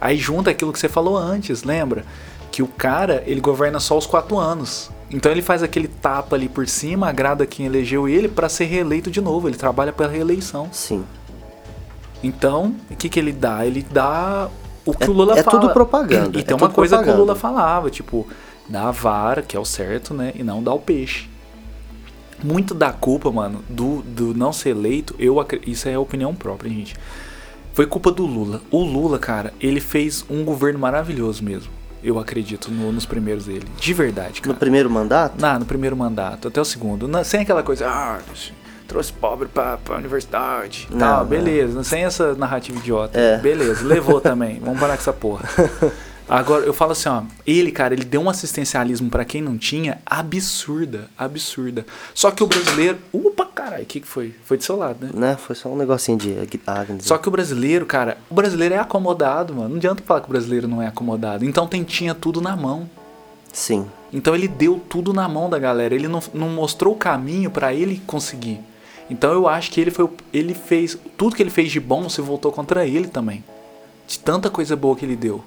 [0.00, 2.04] Aí junta aquilo que você falou antes, lembra?
[2.52, 4.90] Que o cara, ele governa só os quatro anos.
[5.10, 9.10] Então ele faz aquele tapa ali por cima, agrada quem elegeu ele pra ser reeleito
[9.10, 9.48] de novo.
[9.48, 10.68] Ele trabalha pela reeleição.
[10.70, 11.04] Sim.
[12.22, 13.66] Então, o que, que ele dá?
[13.66, 14.48] Ele dá
[14.84, 15.60] o que É- o Lula é fala.
[15.60, 17.32] tudo propaganda, E é tem uma tudo coisa que o propaganda.
[17.32, 18.26] Lula falava, tipo,
[18.68, 20.32] dá a vara, que é o certo, né?
[20.36, 21.28] E não dá o peixe.
[22.42, 25.36] Muito da culpa, mano, do, do não ser eleito, eu
[25.66, 26.94] isso é opinião própria, gente.
[27.72, 28.60] Foi culpa do Lula.
[28.70, 31.70] O Lula, cara, ele fez um governo maravilhoso mesmo.
[32.02, 33.66] Eu acredito no- nos primeiros dele.
[33.78, 34.56] De verdade, No cara.
[34.58, 35.40] primeiro mandato?
[35.40, 37.06] Não, no primeiro mandato, até o segundo.
[37.06, 38.18] Na- sem aquela coisa, ah,
[38.88, 40.88] trouxe pobre pra, pra universidade.
[40.90, 41.24] Não, Tá, não.
[41.26, 41.84] beleza.
[41.84, 43.18] Sem essa narrativa idiota.
[43.18, 43.38] É.
[43.38, 44.58] Beleza, levou também.
[44.60, 45.48] Vamos parar com essa porra.
[46.28, 47.22] Agora, eu falo assim, ó.
[47.46, 51.84] Ele, cara, ele deu um assistencialismo pra quem não tinha absurda, absurda.
[52.14, 52.98] Só que o brasileiro.
[53.12, 54.34] Opa, caralho, o que, que foi?
[54.44, 55.10] Foi do seu lado, né?
[55.14, 55.36] Né?
[55.36, 56.34] Foi só um negocinho de
[56.66, 57.04] Agnes.
[57.04, 59.68] Só que o brasileiro, cara, o brasileiro é acomodado, mano.
[59.70, 61.44] Não adianta falar que o brasileiro não é acomodado.
[61.44, 62.88] Então tem, tinha tudo na mão.
[63.52, 63.86] Sim.
[64.12, 65.94] Então ele deu tudo na mão da galera.
[65.94, 68.60] Ele não, não mostrou o caminho pra ele conseguir.
[69.10, 70.06] Então eu acho que ele foi.
[70.06, 70.96] o- Ele fez.
[71.18, 73.44] Tudo que ele fez de bom se voltou contra ele também.
[74.06, 75.44] De tanta coisa boa que ele deu.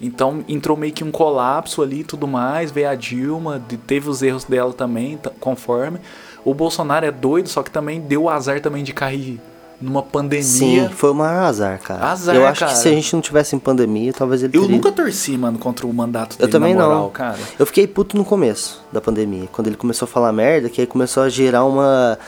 [0.00, 2.70] Então entrou meio que um colapso ali e tudo mais.
[2.70, 5.98] Veio a Dilma, teve os erros dela também, conforme.
[6.44, 9.40] O Bolsonaro é doido, só que também deu o azar também de cair
[9.80, 10.42] numa pandemia.
[10.44, 12.04] Sim, foi o maior azar, cara.
[12.06, 12.72] Azar, Eu acho cara.
[12.72, 14.76] que se a gente não tivesse em pandemia, talvez ele Eu teria...
[14.76, 17.10] nunca torci, mano, contra o mandato dele, Eu também moral, não.
[17.10, 17.38] cara.
[17.58, 20.86] Eu fiquei puto no começo da pandemia, quando ele começou a falar merda, que aí
[20.86, 22.18] começou a gerar uma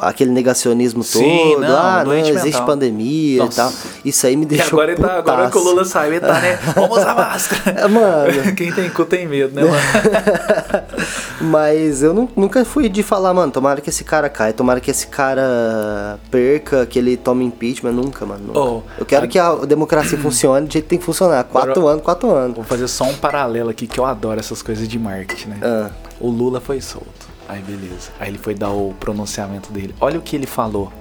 [0.00, 1.22] aquele negacionismo Sim,
[1.54, 3.52] todo, não, ah, não existe pandemia Nossa.
[3.52, 3.72] e tal.
[4.04, 5.60] Isso aí me E deixou agora, ele tá, agora que o.
[5.62, 6.56] Lula saiu, ele tá, né?
[6.74, 7.80] Vamos usar máscara.
[7.80, 8.26] É, mano.
[8.56, 9.76] Quem tem cu tem medo, né, mano?
[11.40, 14.90] Mas eu nu- nunca fui de falar, mano, tomara que esse cara caia, tomara que
[14.90, 18.44] esse cara perca, que ele tome impeachment, nunca, mano.
[18.48, 18.58] nunca.
[18.60, 21.44] Oh, eu quero a- que a democracia funcione do jeito que tem que funcionar.
[21.44, 22.54] Quatro Agora- anos, quatro anos.
[22.56, 25.58] Vou fazer só um paralelo aqui, que eu adoro essas coisas de marketing, né?
[25.62, 25.90] Ah.
[26.20, 27.25] O Lula foi solto.
[27.48, 28.10] Aí, beleza.
[28.18, 29.94] Aí ele foi dar o pronunciamento dele.
[30.00, 30.92] Olha o que ele falou.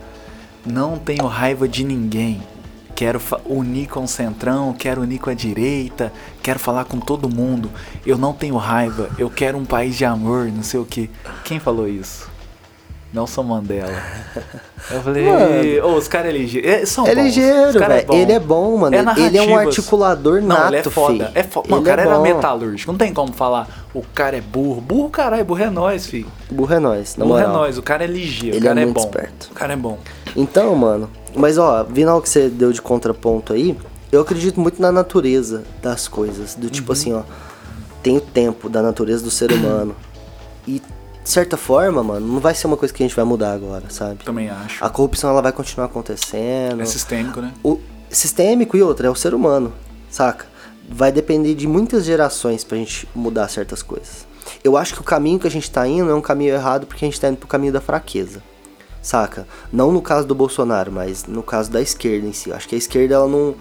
[0.65, 2.41] Não tenho raiva de ninguém.
[2.95, 7.69] Quero unir com o centrão, quero unir com a direita, quero falar com todo mundo.
[8.05, 11.09] Eu não tenho raiva, eu quero um país de amor, não sei o que.
[11.43, 12.29] Quem falou isso?
[13.13, 13.93] Nelson Mandela.
[14.91, 15.87] Eu falei, Mano.
[15.87, 16.67] ô, os caras é ligeiro.
[16.67, 17.23] É, são É bons.
[17.23, 18.13] ligeiro, cara velho.
[18.13, 18.95] ele é bom, mano.
[18.95, 21.31] É ele é um articulador Não, nato, ele é foda.
[21.33, 21.63] É fo...
[21.67, 22.21] Mano, o Ele cara é era bom.
[22.23, 22.91] metalúrgico.
[22.91, 23.67] Não tem como falar,
[23.99, 24.81] o cara é burro.
[24.81, 26.27] Burro, caralho, burro é nós, filho.
[26.51, 27.61] Burro é nós, na Burro é moral.
[27.61, 29.05] nós, o cara é ligeiro, o cara é é, muito bom.
[29.05, 29.49] esperto.
[29.51, 29.97] O cara é bom.
[30.35, 33.77] Então, mano, mas ó, vindo ao que você deu de contraponto aí,
[34.11, 36.55] eu acredito muito na natureza das coisas.
[36.55, 36.69] Do Uhum.
[36.69, 37.23] tipo assim, ó,
[38.03, 39.95] tem o tempo da natureza do ser humano.
[40.67, 40.81] E,
[41.23, 43.85] de certa forma, mano, não vai ser uma coisa que a gente vai mudar agora,
[43.89, 44.23] sabe?
[44.23, 44.83] Também acho.
[44.83, 46.81] A corrupção ela vai continuar acontecendo.
[46.81, 47.51] É sistêmico, né?
[47.63, 47.79] O
[48.09, 49.73] sistêmico e outra é o ser humano,
[50.09, 50.45] saca?
[50.89, 54.27] Vai depender de muitas gerações pra gente mudar certas coisas.
[54.63, 57.03] Eu acho que o caminho que a gente tá indo é um caminho errado porque
[57.03, 58.41] a gente tá indo pro caminho da fraqueza.
[59.01, 59.47] Saca?
[59.71, 62.49] Não no caso do Bolsonaro, mas no caso da esquerda em si.
[62.49, 63.55] Eu acho que a esquerda ela não.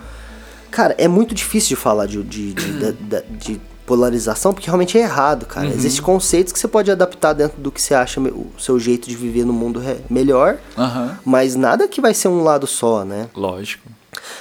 [0.71, 2.93] Cara, é muito difícil de falar de, de, de,
[3.39, 5.67] de polarização porque realmente é errado, cara.
[5.69, 9.15] Existem conceitos que você pode adaptar dentro do que você acha o seu jeito de
[9.15, 11.19] viver no mundo melhor, Aham.
[11.25, 13.29] mas nada que vai ser um lado só, né?
[13.35, 13.89] Lógico.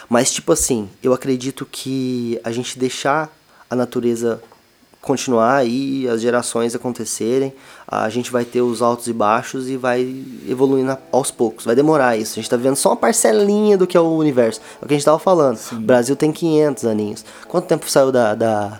[0.09, 3.29] Mas, tipo assim, eu acredito que a gente deixar
[3.69, 4.41] a natureza
[5.03, 7.53] continuar aí, as gerações acontecerem,
[7.85, 10.01] a gente vai ter os altos e baixos e vai
[10.47, 11.65] evoluindo aos poucos.
[11.65, 12.33] Vai demorar isso.
[12.33, 14.61] A gente tá vendo só uma parcelinha do que é o universo.
[14.81, 15.59] É o que a gente tava falando.
[15.73, 17.25] O Brasil tem 500 aninhos.
[17.49, 18.79] Quanto tempo saiu da, da,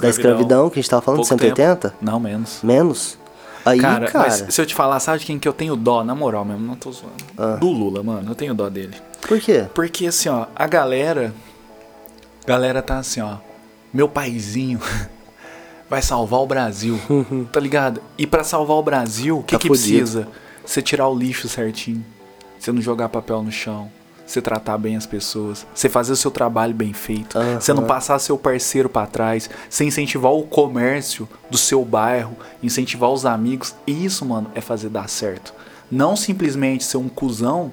[0.00, 1.18] da escravidão que a gente tava falando?
[1.18, 1.90] Pouco 180?
[1.90, 1.94] tempo.
[2.00, 2.60] Não, menos.
[2.62, 3.18] Menos?
[3.64, 6.02] Aí, cara, cara, mas se eu te falar, sabe de quem que eu tenho dó,
[6.02, 7.12] na moral mesmo, não tô zoando.
[7.36, 7.56] Ah.
[7.56, 8.96] Do Lula, mano, eu tenho dó dele.
[9.26, 9.66] Por quê?
[9.74, 11.34] Porque assim, ó, a galera.
[12.46, 13.36] Galera tá assim, ó.
[13.92, 14.80] Meu paizinho
[15.88, 16.98] vai salvar o Brasil.
[17.52, 18.02] tá ligado?
[18.18, 20.28] E pra salvar o Brasil, o que, Tá que precisa?
[20.64, 22.04] Você tirar o lixo certinho.
[22.58, 23.90] Você não jogar papel no chão.
[24.24, 25.66] Você tratar bem as pessoas.
[25.74, 27.36] Você fazer o seu trabalho bem feito.
[27.36, 27.60] Aham.
[27.60, 29.50] Você não passar seu parceiro pra trás.
[29.68, 32.36] Você incentivar o comércio do seu bairro.
[32.62, 33.74] Incentivar os amigos.
[33.86, 35.52] Isso, mano, é fazer dar certo.
[35.90, 37.70] Não simplesmente ser um cuzão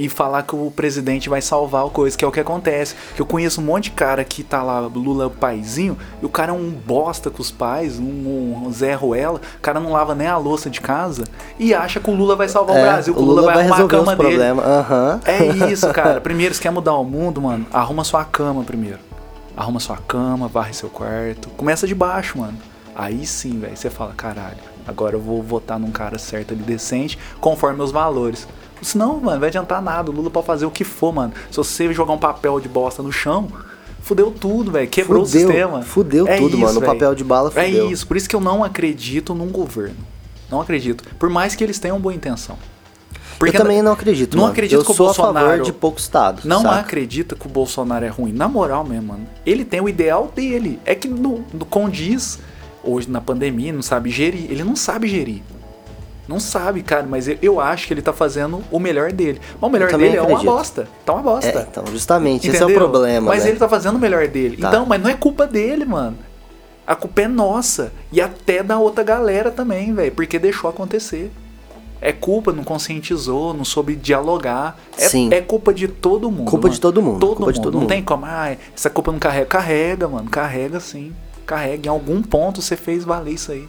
[0.00, 2.94] e falar que o presidente vai salvar o coisa, que é o que acontece.
[3.14, 6.52] Que eu conheço um monte de cara que tá lá, Lula paizinho, e o cara
[6.52, 10.26] é um bosta com os pais, um, um Zé Ruela, o cara não lava nem
[10.26, 11.24] a louça de casa
[11.58, 13.84] e acha que o Lula vai salvar o É, Brasil, que o Lula, vai, arrumar
[13.84, 14.42] a cama os dele.
[14.42, 15.20] Aham.
[15.26, 16.18] É isso, cara.
[16.18, 17.66] Primeiro, você quer mudar o mundo, mano?
[17.70, 19.00] Arruma sua cama primeiro.
[19.54, 21.50] Arruma sua cama, varre seu quarto.
[21.50, 22.56] Começa de baixo, mano.
[22.96, 27.18] Aí sim, velho, você fala, caralho, agora eu vou votar num cara certo ali, decente,
[27.38, 28.48] conforme meus valores.
[28.82, 30.10] Senão, mano, não vai adiantar nada.
[30.10, 31.32] O Lula pode fazer o que for, mano.
[31.50, 33.48] Se você jogar um papel de bosta no chão,
[34.02, 34.88] fudeu tudo, velho.
[34.88, 35.82] Quebrou Fudeu, o sistema.
[35.82, 36.76] fudeu tudo, mano.
[36.78, 36.92] O velho.
[36.92, 37.90] papel de bala É fudeu.
[37.90, 38.06] isso.
[38.06, 39.96] Por isso que eu não acredito num governo.
[40.50, 41.04] Não acredito.
[41.18, 42.56] Por mais que eles tenham boa intenção.
[43.40, 44.34] eu também não acredito.
[44.36, 44.52] Não mano.
[44.52, 46.42] acredito eu que o sou a favor Bolsonaro- de pouco Estado.
[46.44, 46.76] Não saca?
[46.80, 48.32] acredita que o Bolsonaro é ruim.
[48.32, 49.26] Na moral mesmo, mano.
[49.46, 50.78] Ele tem o ideal dele.
[50.84, 52.38] É que no, no condiz,
[52.82, 54.50] hoje na pandemia, não sabe gerir.
[54.50, 55.42] Ele não sabe gerir.
[56.30, 59.40] Não sabe, cara, mas eu, eu acho que ele tá fazendo o melhor dele.
[59.60, 60.44] Mas o melhor dele é uma acredito.
[60.46, 60.88] bosta.
[61.04, 61.48] Tá uma bosta.
[61.50, 62.76] É, então, justamente, esse é Entendeu?
[62.76, 63.26] o problema.
[63.26, 63.52] Mas velho.
[63.54, 64.56] ele tá fazendo o melhor dele.
[64.56, 64.68] Tá.
[64.68, 66.16] Então, mas não é culpa dele, mano.
[66.86, 67.92] A culpa é nossa.
[68.12, 70.12] E até da outra galera também, velho.
[70.12, 71.32] Porque deixou acontecer.
[72.00, 74.78] É culpa, não conscientizou, não soube dialogar.
[74.96, 75.30] É, Sim.
[75.32, 76.48] é culpa de todo mundo.
[76.48, 76.74] Culpa mano.
[76.74, 77.54] de todo mundo, Todo culpa mundo.
[77.54, 77.88] de todo não mundo.
[77.88, 78.24] tem como.
[78.24, 79.46] Ah, essa culpa não carrega.
[79.46, 80.30] Carrega, mano.
[80.30, 81.12] Carrega sim.
[81.44, 81.88] Carrega.
[81.88, 83.68] Em algum ponto você fez valer isso aí.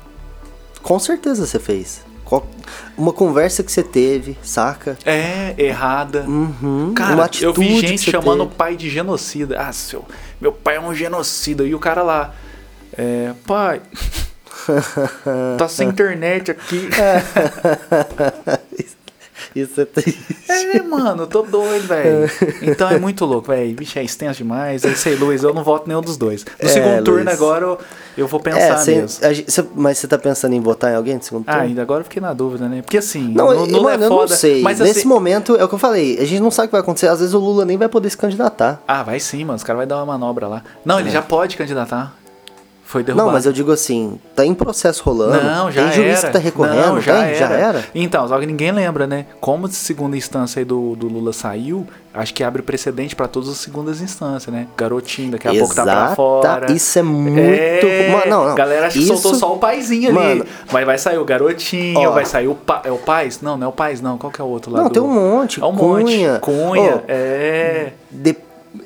[0.83, 2.01] Com certeza você fez.
[2.31, 2.47] Qual-
[2.97, 4.97] Uma conversa que você teve, saca?
[5.05, 6.21] É, errada.
[6.25, 6.93] Uhum.
[6.95, 8.55] Cara, eu vi gente chamando o teve.
[8.57, 9.59] pai de genocida.
[9.59, 10.05] Ah, seu,
[10.39, 11.65] meu pai é um genocida.
[11.65, 12.33] E o cara lá,
[12.97, 13.81] é, pai,
[15.57, 16.87] tá sem internet aqui.
[19.55, 20.19] Isso é triste.
[20.49, 22.29] É, mano, eu tô doido, velho.
[22.61, 23.75] Então é muito louco, velho.
[23.77, 24.85] Vixe, é extenso demais.
[24.85, 26.45] Aí sei, Luiz, eu não voto nenhum dos dois.
[26.45, 27.33] No É, segundo turno Luiz.
[27.33, 27.77] agora eu,
[28.17, 29.25] eu vou É, pensar cê- mesmo.
[29.25, 31.67] a cê- mas você tá pensando em votar em alguém no segundo Ah, turno?
[31.67, 32.81] ainda agora eu fiquei na dúvida, né?
[32.81, 34.35] Porque assim, Não, o eu, Lula mano, é eu não foda.
[34.35, 34.61] sei.
[34.61, 36.73] Mas Nesse assim, momento, é o que eu falei, a gente não sabe o que
[36.73, 37.07] vai acontecer.
[37.07, 38.81] Às vezes o Lula nem vai poder se candidatar.
[38.87, 39.57] Ah, vai sim, mano.
[39.57, 40.63] Os caras vão dar uma manobra lá.
[40.85, 42.15] Não, ele já pode candidatar.
[42.91, 43.27] Foi derrubado.
[43.27, 45.41] Não, mas eu digo assim, tá em processo rolando.
[45.41, 46.27] Não, já Tem juiz era.
[46.27, 47.35] que tá recorrendo, não, já era.
[47.35, 47.85] Já era?
[47.95, 49.27] Então, só que ninguém lembra, né?
[49.39, 53.47] Como de segunda instância aí do, do Lula saiu, acho que abre precedente pra todas
[53.47, 54.67] as segundas instâncias, né?
[54.75, 56.71] Garotinho, daqui a pouco tá pra Exata- fora.
[56.73, 57.39] Isso é muito.
[57.39, 58.55] É, Mano, não, não.
[58.55, 60.19] Galera que Isso- soltou só o paizinho ali.
[60.39, 60.45] Mano.
[60.69, 62.11] Mas vai sair o garotinho, Ó.
[62.11, 62.81] vai sair o pa...
[62.83, 63.39] É o pais?
[63.41, 64.17] Não, não é o pais, não.
[64.17, 64.79] Qual que é o outro lá?
[64.81, 65.61] Não, do- tem um monte.
[65.61, 66.33] É um Cunha.
[66.33, 66.39] monte.
[66.41, 66.95] Cunha.
[66.97, 67.93] Ô, É.
[68.11, 68.35] de-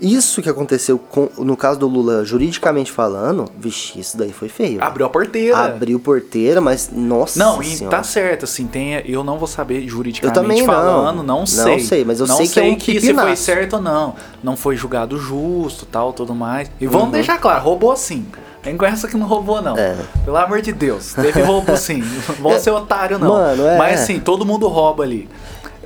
[0.01, 4.79] Isso que aconteceu com- no caso do Lula, juridicamente falando, vixe, isso daí foi feio.
[4.79, 4.83] velho.
[4.83, 5.57] Abriu a porteira.
[5.57, 7.97] Abriu porteira, mas nossa Não, e senhora.
[7.97, 10.65] tá certo, assim, tem, eu não vou saber Eu juridicamente também não.
[10.65, 11.79] falando, não, Não sei.
[11.79, 14.15] sei, mas eu não sei que é um se foi certo ou não.
[14.43, 16.69] Não foi julgado justo, tal, tudo mais.
[16.79, 17.11] E vamos Uhum.
[17.11, 18.25] deixar claro, roubou sim.
[18.61, 19.77] Tem com essa que não roubou, não.
[19.77, 19.95] É.
[20.23, 21.13] Pelo amor de Deus.
[21.13, 21.99] Teve roubo sim.
[22.41, 23.27] Não vão ser otário, não.
[23.33, 23.77] Mano, é.
[23.77, 25.29] Mas assim, todo mundo rouba ali.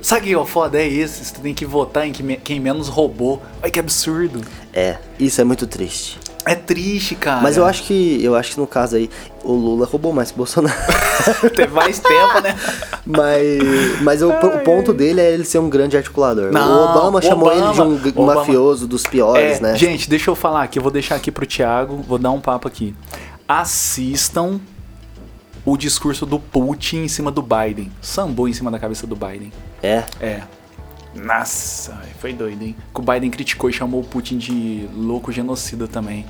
[0.02, 0.78] Sabe o que é o foda?
[0.80, 1.24] É isso.
[1.24, 3.42] Você tem que votar em quem, menos roubou.
[3.62, 4.40] Olha que absurdo.
[4.72, 6.18] É, isso é muito triste.
[6.46, 7.42] É triste, cara.
[7.42, 9.10] Mas eu acho que eu acho que no caso aí
[9.44, 10.74] o Lula roubou mais que o Bolsonaro.
[11.54, 12.56] Teve mais tempo, né?
[13.04, 16.50] mas mas o, o ponto dele é ele ser um grande articulador.
[16.50, 19.76] Não, o Obama o chamou Obama- ele de um Obama- mafioso dos piores, É, né?
[19.76, 22.66] Gente, deixa eu falar aqui, eu vou deixar aqui pro Thiago, vou dar um papo
[22.66, 22.94] aqui.
[23.46, 24.58] Assistam
[25.64, 27.92] o discurso do Putin em cima do Biden.
[28.00, 29.52] Sambou em cima da cabeça do Biden.
[29.82, 30.04] É.
[30.20, 30.42] É.
[31.14, 32.76] Nossa, foi doido, hein?
[32.94, 36.24] O Biden criticou e chamou o Putin de louco genocida também.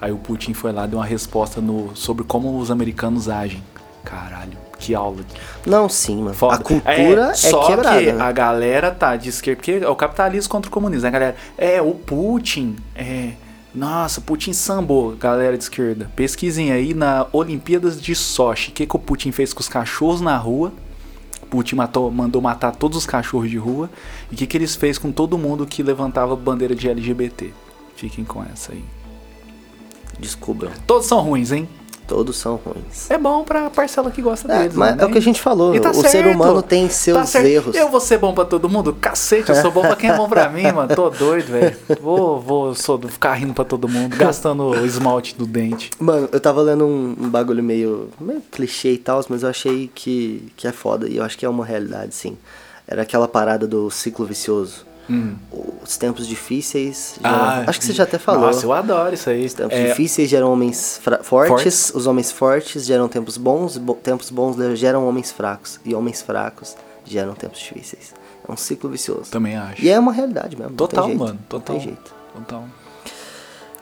[0.00, 3.62] Aí o Putin foi lá e deu uma resposta no, sobre como os americanos agem.
[4.04, 5.24] Caralho, que aula.
[5.64, 6.34] Não, sim, mano.
[6.34, 6.56] Foda.
[6.56, 7.98] A cultura é, só quebrada.
[7.98, 8.22] que né?
[8.22, 11.36] a galera tá de esquerda, porque é o capitalismo contra o comunismo, né, galera?
[11.56, 13.32] É, o Putin, é...
[13.74, 16.10] Nossa, Putin sambou, galera de esquerda.
[16.16, 18.70] Pesquisem aí na Olimpíadas de Sochi.
[18.70, 20.72] O que, que o Putin fez com os cachorros na rua?
[21.50, 23.90] Putin matou, mandou matar todos os cachorros de rua.
[24.30, 27.52] E o que, que eles fez com todo mundo que levantava bandeira de LGBT?
[27.96, 28.84] Fiquem com essa aí.
[30.18, 30.72] Descubram.
[30.86, 31.68] Todos são ruins, hein?
[32.06, 33.10] Todos são ruins.
[33.10, 34.74] É bom pra parcela que gosta É, deles.
[34.76, 35.02] mas né?
[35.02, 35.78] é o que a gente falou.
[35.80, 36.30] Tá o ser certo.
[36.34, 37.74] humano tem seus Tá erros.
[37.74, 38.92] Eu vou ser bom pra todo mundo?
[38.92, 40.94] Cacete, eu sou bom pra quem é bom pra mim, mano.
[40.94, 41.76] Tô doido, velho.
[42.00, 45.90] Vou, vou sou, ficar rindo pra todo mundo, gastando o esmalte do dente.
[45.98, 49.90] Mano, eu tava lendo um, um bagulho meio, meio clichê e tal, mas eu achei
[49.92, 51.08] que, que é foda.
[51.08, 52.36] E eu acho que é uma realidade, sim.
[52.86, 54.86] Era aquela parada do ciclo vicioso.
[55.82, 57.14] Os tempos difíceis.
[57.22, 58.42] geram- Ah, acho que você já até falou.
[58.42, 59.44] Nossa, eu adoro isso aí.
[59.46, 63.94] Os tempos É, difíceis geram homens fra- fortes, os homens fortes geram tempos bons, bo-
[63.94, 68.12] tempos bons geram homens fracos, e homens fracos geram tempos difíceis.
[68.48, 69.30] É um ciclo vicioso.
[69.30, 69.82] Também acho.
[69.82, 70.70] E é uma realidade mesmo.
[70.70, 71.32] não Total, mano.
[71.32, 71.76] não Total.
[71.76, 72.14] tem jeito.
[72.34, 72.64] Total.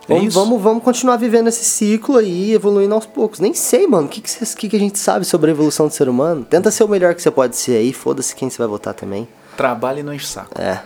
[0.07, 0.39] É Vamos, isso?
[0.39, 3.41] vamos, vamos continuar vivendo esse ciclo aí, evoluindo aos poucos.
[3.41, 6.11] Nem sei, mano, o que, que, que, a gente sabe sobre a evolução do ser
[6.11, 6.45] humano?
[6.45, 9.27] Tenta ser o melhor que você pode ser aí, foda-se quem você vai votar também.
[9.57, 10.61] Trabalhe não enche saco.
[10.61, 10.83] É.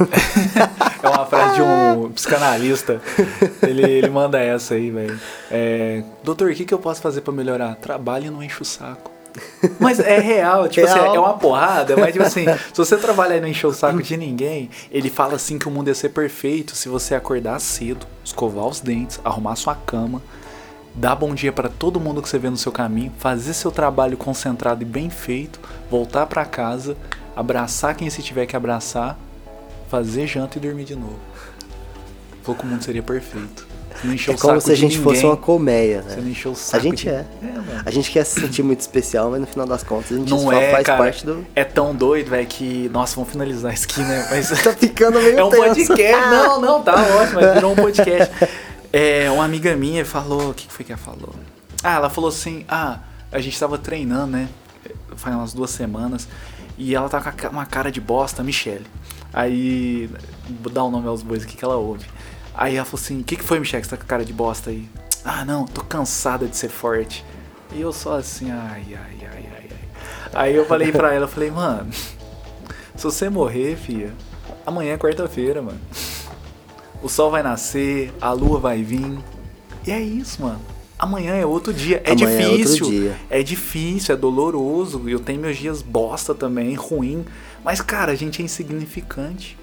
[1.02, 3.00] É uma frase de um psicanalista.
[3.62, 5.18] Ele, ele manda essa aí, velho.
[5.50, 7.74] É, Doutor, o que, que eu posso fazer pra melhorar?
[7.76, 9.10] Trabalhe e não enche o saco.
[9.78, 10.98] Mas é real, tipo Real.
[11.06, 14.02] assim, é uma porrada, mas tipo assim, se você trabalhar e não encher o saco
[14.02, 18.06] de ninguém, ele fala assim que o mundo ia ser perfeito se você acordar cedo,
[18.24, 20.20] escovar os dentes, arrumar sua cama,
[20.94, 24.16] dar bom dia pra todo mundo que você vê no seu caminho, fazer seu trabalho
[24.16, 26.96] concentrado e bem feito, voltar pra casa,
[27.36, 29.16] abraçar quem se tiver que abraçar,
[29.90, 31.18] fazer janta e dormir de novo.
[32.42, 33.66] Falou que o mundo seria perfeito.
[34.02, 36.22] Não encheu É como se a gente fosse uma colmeia, Você né?
[36.22, 37.08] não encheu o saco A gente de...
[37.10, 37.26] é.
[37.42, 37.82] mano.
[37.84, 40.38] A gente quer se sentir muito especial, mas no final das contas a gente Não
[40.38, 40.98] só é, faz cara.
[40.98, 41.44] parte do.
[41.54, 42.88] É tão doido, velho, que...
[42.92, 44.26] Nossa, vamos finalizar isso aqui, né?
[44.30, 44.48] Mas...
[44.62, 45.64] Tá ficando meio é um tenso.
[45.64, 46.30] podcast.
[46.30, 47.40] Não, não, tá ótimo.
[47.40, 48.34] mas Virou um podcast.
[48.92, 50.50] É, uma amiga minha falou...
[50.50, 51.34] O que foi que ela falou?
[51.82, 52.64] Ah, ela falou assim...
[52.68, 54.48] Ah, a gente tava treinando, né?
[55.16, 56.26] Faz umas duas semanas.
[56.78, 58.86] E ela tá com uma cara de bosta, Michelle.
[59.32, 60.10] Aí...
[60.62, 62.06] Vou dar o nome aos bois aqui que ela ouve.
[62.54, 63.20] Aí ela falou assim...
[63.20, 64.88] O que que foi, Michelle, que você tá com a cara de bosta aí?
[65.24, 67.24] Ah, não, tô cansada de ser forte.
[67.72, 68.50] E eu só assim...
[68.50, 69.78] Ai, ai, ai, ai, ai.
[70.32, 71.90] Aí eu falei pra ela, eu falei, mano...
[72.96, 74.12] Se você morrer, filha,
[74.66, 75.80] amanhã é quarta-feira, mano.
[77.02, 79.18] O sol vai nascer, a lua vai vir.
[79.86, 80.60] E é isso, mano.
[80.98, 82.02] Amanhã é outro dia.
[82.04, 82.90] É Amanhã é difícil.
[82.90, 83.16] dia.
[83.30, 85.08] É difícil, é doloroso.
[85.08, 87.24] Eu tenho meus dias bosta também, ruim.
[87.64, 89.58] Mas, cara, a gente é insignificante.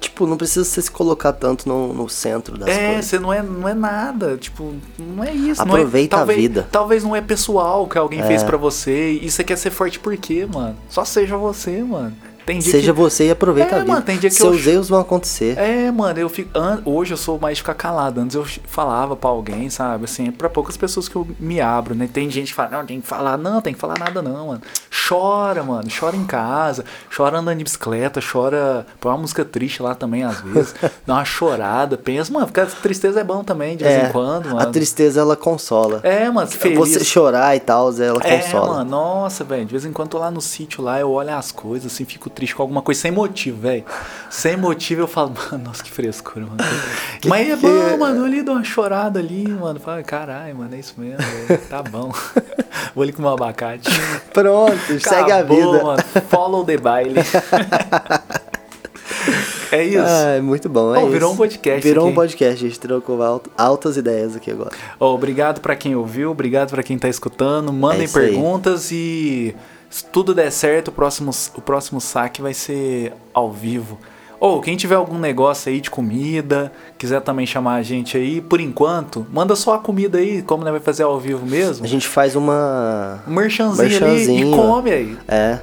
[0.00, 3.04] Tipo, não precisa você se colocar tanto no, no centro das é, coisas.
[3.04, 4.36] você não é, não é nada.
[4.36, 5.62] Tipo, não é isso.
[5.62, 6.68] Aproveita não é, a talvez, vida.
[6.72, 8.26] Talvez não é pessoal que alguém É.
[8.26, 9.12] fez pra você.
[9.22, 10.76] E você quer ser forte por quê, mano?
[10.88, 12.16] Só seja você, mano.
[12.60, 12.98] Seja que...
[12.98, 13.92] você e aproveita É, a vida.
[13.92, 15.56] mano, tem dia que Seus eu- erros vão acontecer.
[15.58, 16.50] É, mano, eu fico.
[16.84, 18.20] Hoje eu sou mais ficar calado.
[18.20, 20.04] Antes eu falava pra alguém, sabe?
[20.04, 22.08] Assim, é pra poucas pessoas que eu me abro, né?
[22.12, 24.62] Tem gente que fala, não, tem que falar, não, tem que falar nada, não, mano.
[25.08, 25.88] Chora, mano.
[25.98, 26.84] Chora em casa,
[27.14, 28.86] chora andando de bicicleta, chora.
[29.00, 30.74] Põe uma música triste lá também, às vezes.
[31.06, 31.96] dá uma chorada.
[31.96, 34.60] Pensa, mano, a tristeza é bom também, de vez É, em quando, mano.
[34.60, 36.00] a tristeza ela consola.
[36.02, 36.78] É, mano, feliz.
[36.78, 38.78] Você chorar e tal, ela É, consola.
[38.78, 39.64] mano, nossa, velho.
[39.64, 42.04] De vez em quando eu tô lá no sítio lá, eu olho as coisas, assim,
[42.04, 43.84] fico triste com alguma coisa sem motivo, velho.
[44.28, 46.56] Sem motivo eu falo, mano, nossa, que frescura, mano.
[47.26, 49.78] Mas é que- bom, mano, eu ali dou uma chorada ali, mano.
[49.78, 51.60] Fala, caralho, mano, é isso mesmo, velho.
[51.68, 52.12] Tá bom.
[52.94, 53.88] Vou ali comer um abacate.
[54.32, 55.84] Pronto, segue a Acabou, vida.
[55.84, 56.02] Mano.
[56.28, 57.14] Follow the baile.
[59.70, 60.04] é isso.
[60.06, 61.34] Ah, é muito bom, é Oh, virou isso.
[61.34, 62.12] um podcast Virou aqui.
[62.12, 64.70] um podcast, a gente trocou alt- altas ideias aqui agora.
[65.00, 67.72] Ó, obrigado pra quem ouviu, obrigado pra quem tá escutando.
[67.72, 68.28] Mandem É isso aí.
[68.30, 69.54] perguntas e
[69.92, 73.98] se tudo der certo, o próximo, o próximo saque vai ser ao vivo.
[74.40, 78.58] Ou quem tiver algum negócio aí de comida, quiser também chamar a gente aí, por
[78.58, 81.84] enquanto, manda só a comida aí, como vai fazer ao vivo mesmo.
[81.84, 83.22] A gente faz uma.
[83.28, 85.18] Um merchanzinho, ali e come aí.
[85.28, 85.58] É.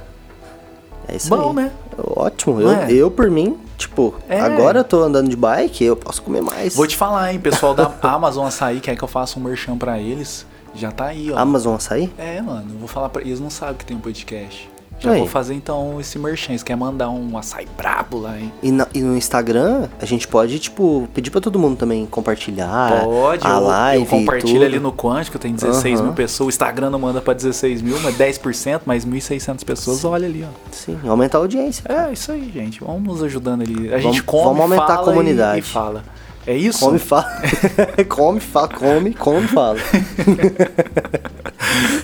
[1.08, 1.56] É isso Bom, aí.
[1.56, 1.72] né?
[1.98, 2.60] Ótimo.
[2.60, 2.92] Eu, é?
[2.92, 4.40] eu, por mim, tipo, É.
[4.40, 6.76] agora eu tô andando de bike, eu posso comer mais.
[6.76, 9.98] Vou te falar, hein, pessoal da Amazon Açaí, quer que eu faça um merchan pra
[9.98, 10.46] eles?
[10.74, 11.36] Já tá aí, ó.
[11.38, 12.10] Amazon açaí?
[12.16, 14.68] É, mano, vou falar pra eles, não sabem que tem um podcast.
[15.02, 15.18] Já Aí.
[15.20, 16.56] vou fazer então esse merchan.
[16.58, 18.52] Você quer mandar um açaí brabo lá, hein?
[18.62, 23.02] E, na- e no Instagram, a gente pode, tipo, pedir pra todo mundo também compartilhar
[23.04, 24.02] Pode, a eu, live.
[24.04, 24.64] eu compartilho tudo.
[24.66, 26.04] ali no Quântico, tem 16 Aham.
[26.08, 26.48] mil pessoas.
[26.48, 30.52] O Instagram não manda pra 16 mil, mas 10%, mais 1.600 pessoas, olha ali, ó.
[30.70, 31.82] Sim, aumentar a audiência.
[31.88, 32.80] É, isso aí, gente.
[32.84, 33.88] Vamos nos ajudando ali.
[33.88, 35.56] A Vamos- gente come, vamos aumentar a fala comunidade.
[35.56, 36.04] E, e fala.
[36.46, 36.78] É isso?
[36.80, 37.26] Come, fala.
[38.08, 39.78] come, fala, come, come, fala.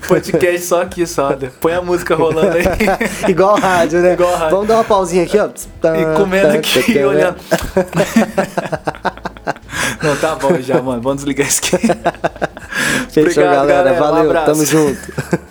[0.06, 1.30] Podcast só aqui, só.
[1.30, 1.50] né?
[1.60, 2.64] Põe a música rolando aí.
[3.28, 4.12] Igual rádio, né?
[4.12, 4.50] Igual rádio.
[4.50, 5.48] Vamos dar uma pausinha aqui, ó.
[5.48, 7.36] E comendo aqui e olhando.
[10.02, 11.00] Não, tá bom já, mano.
[11.00, 11.86] Vamos desligar isso aqui.
[13.10, 13.68] Fechou, Obrigado, galera.
[13.92, 13.96] galera.
[13.96, 14.46] Um Valeu, abraço.
[14.46, 15.46] tamo junto.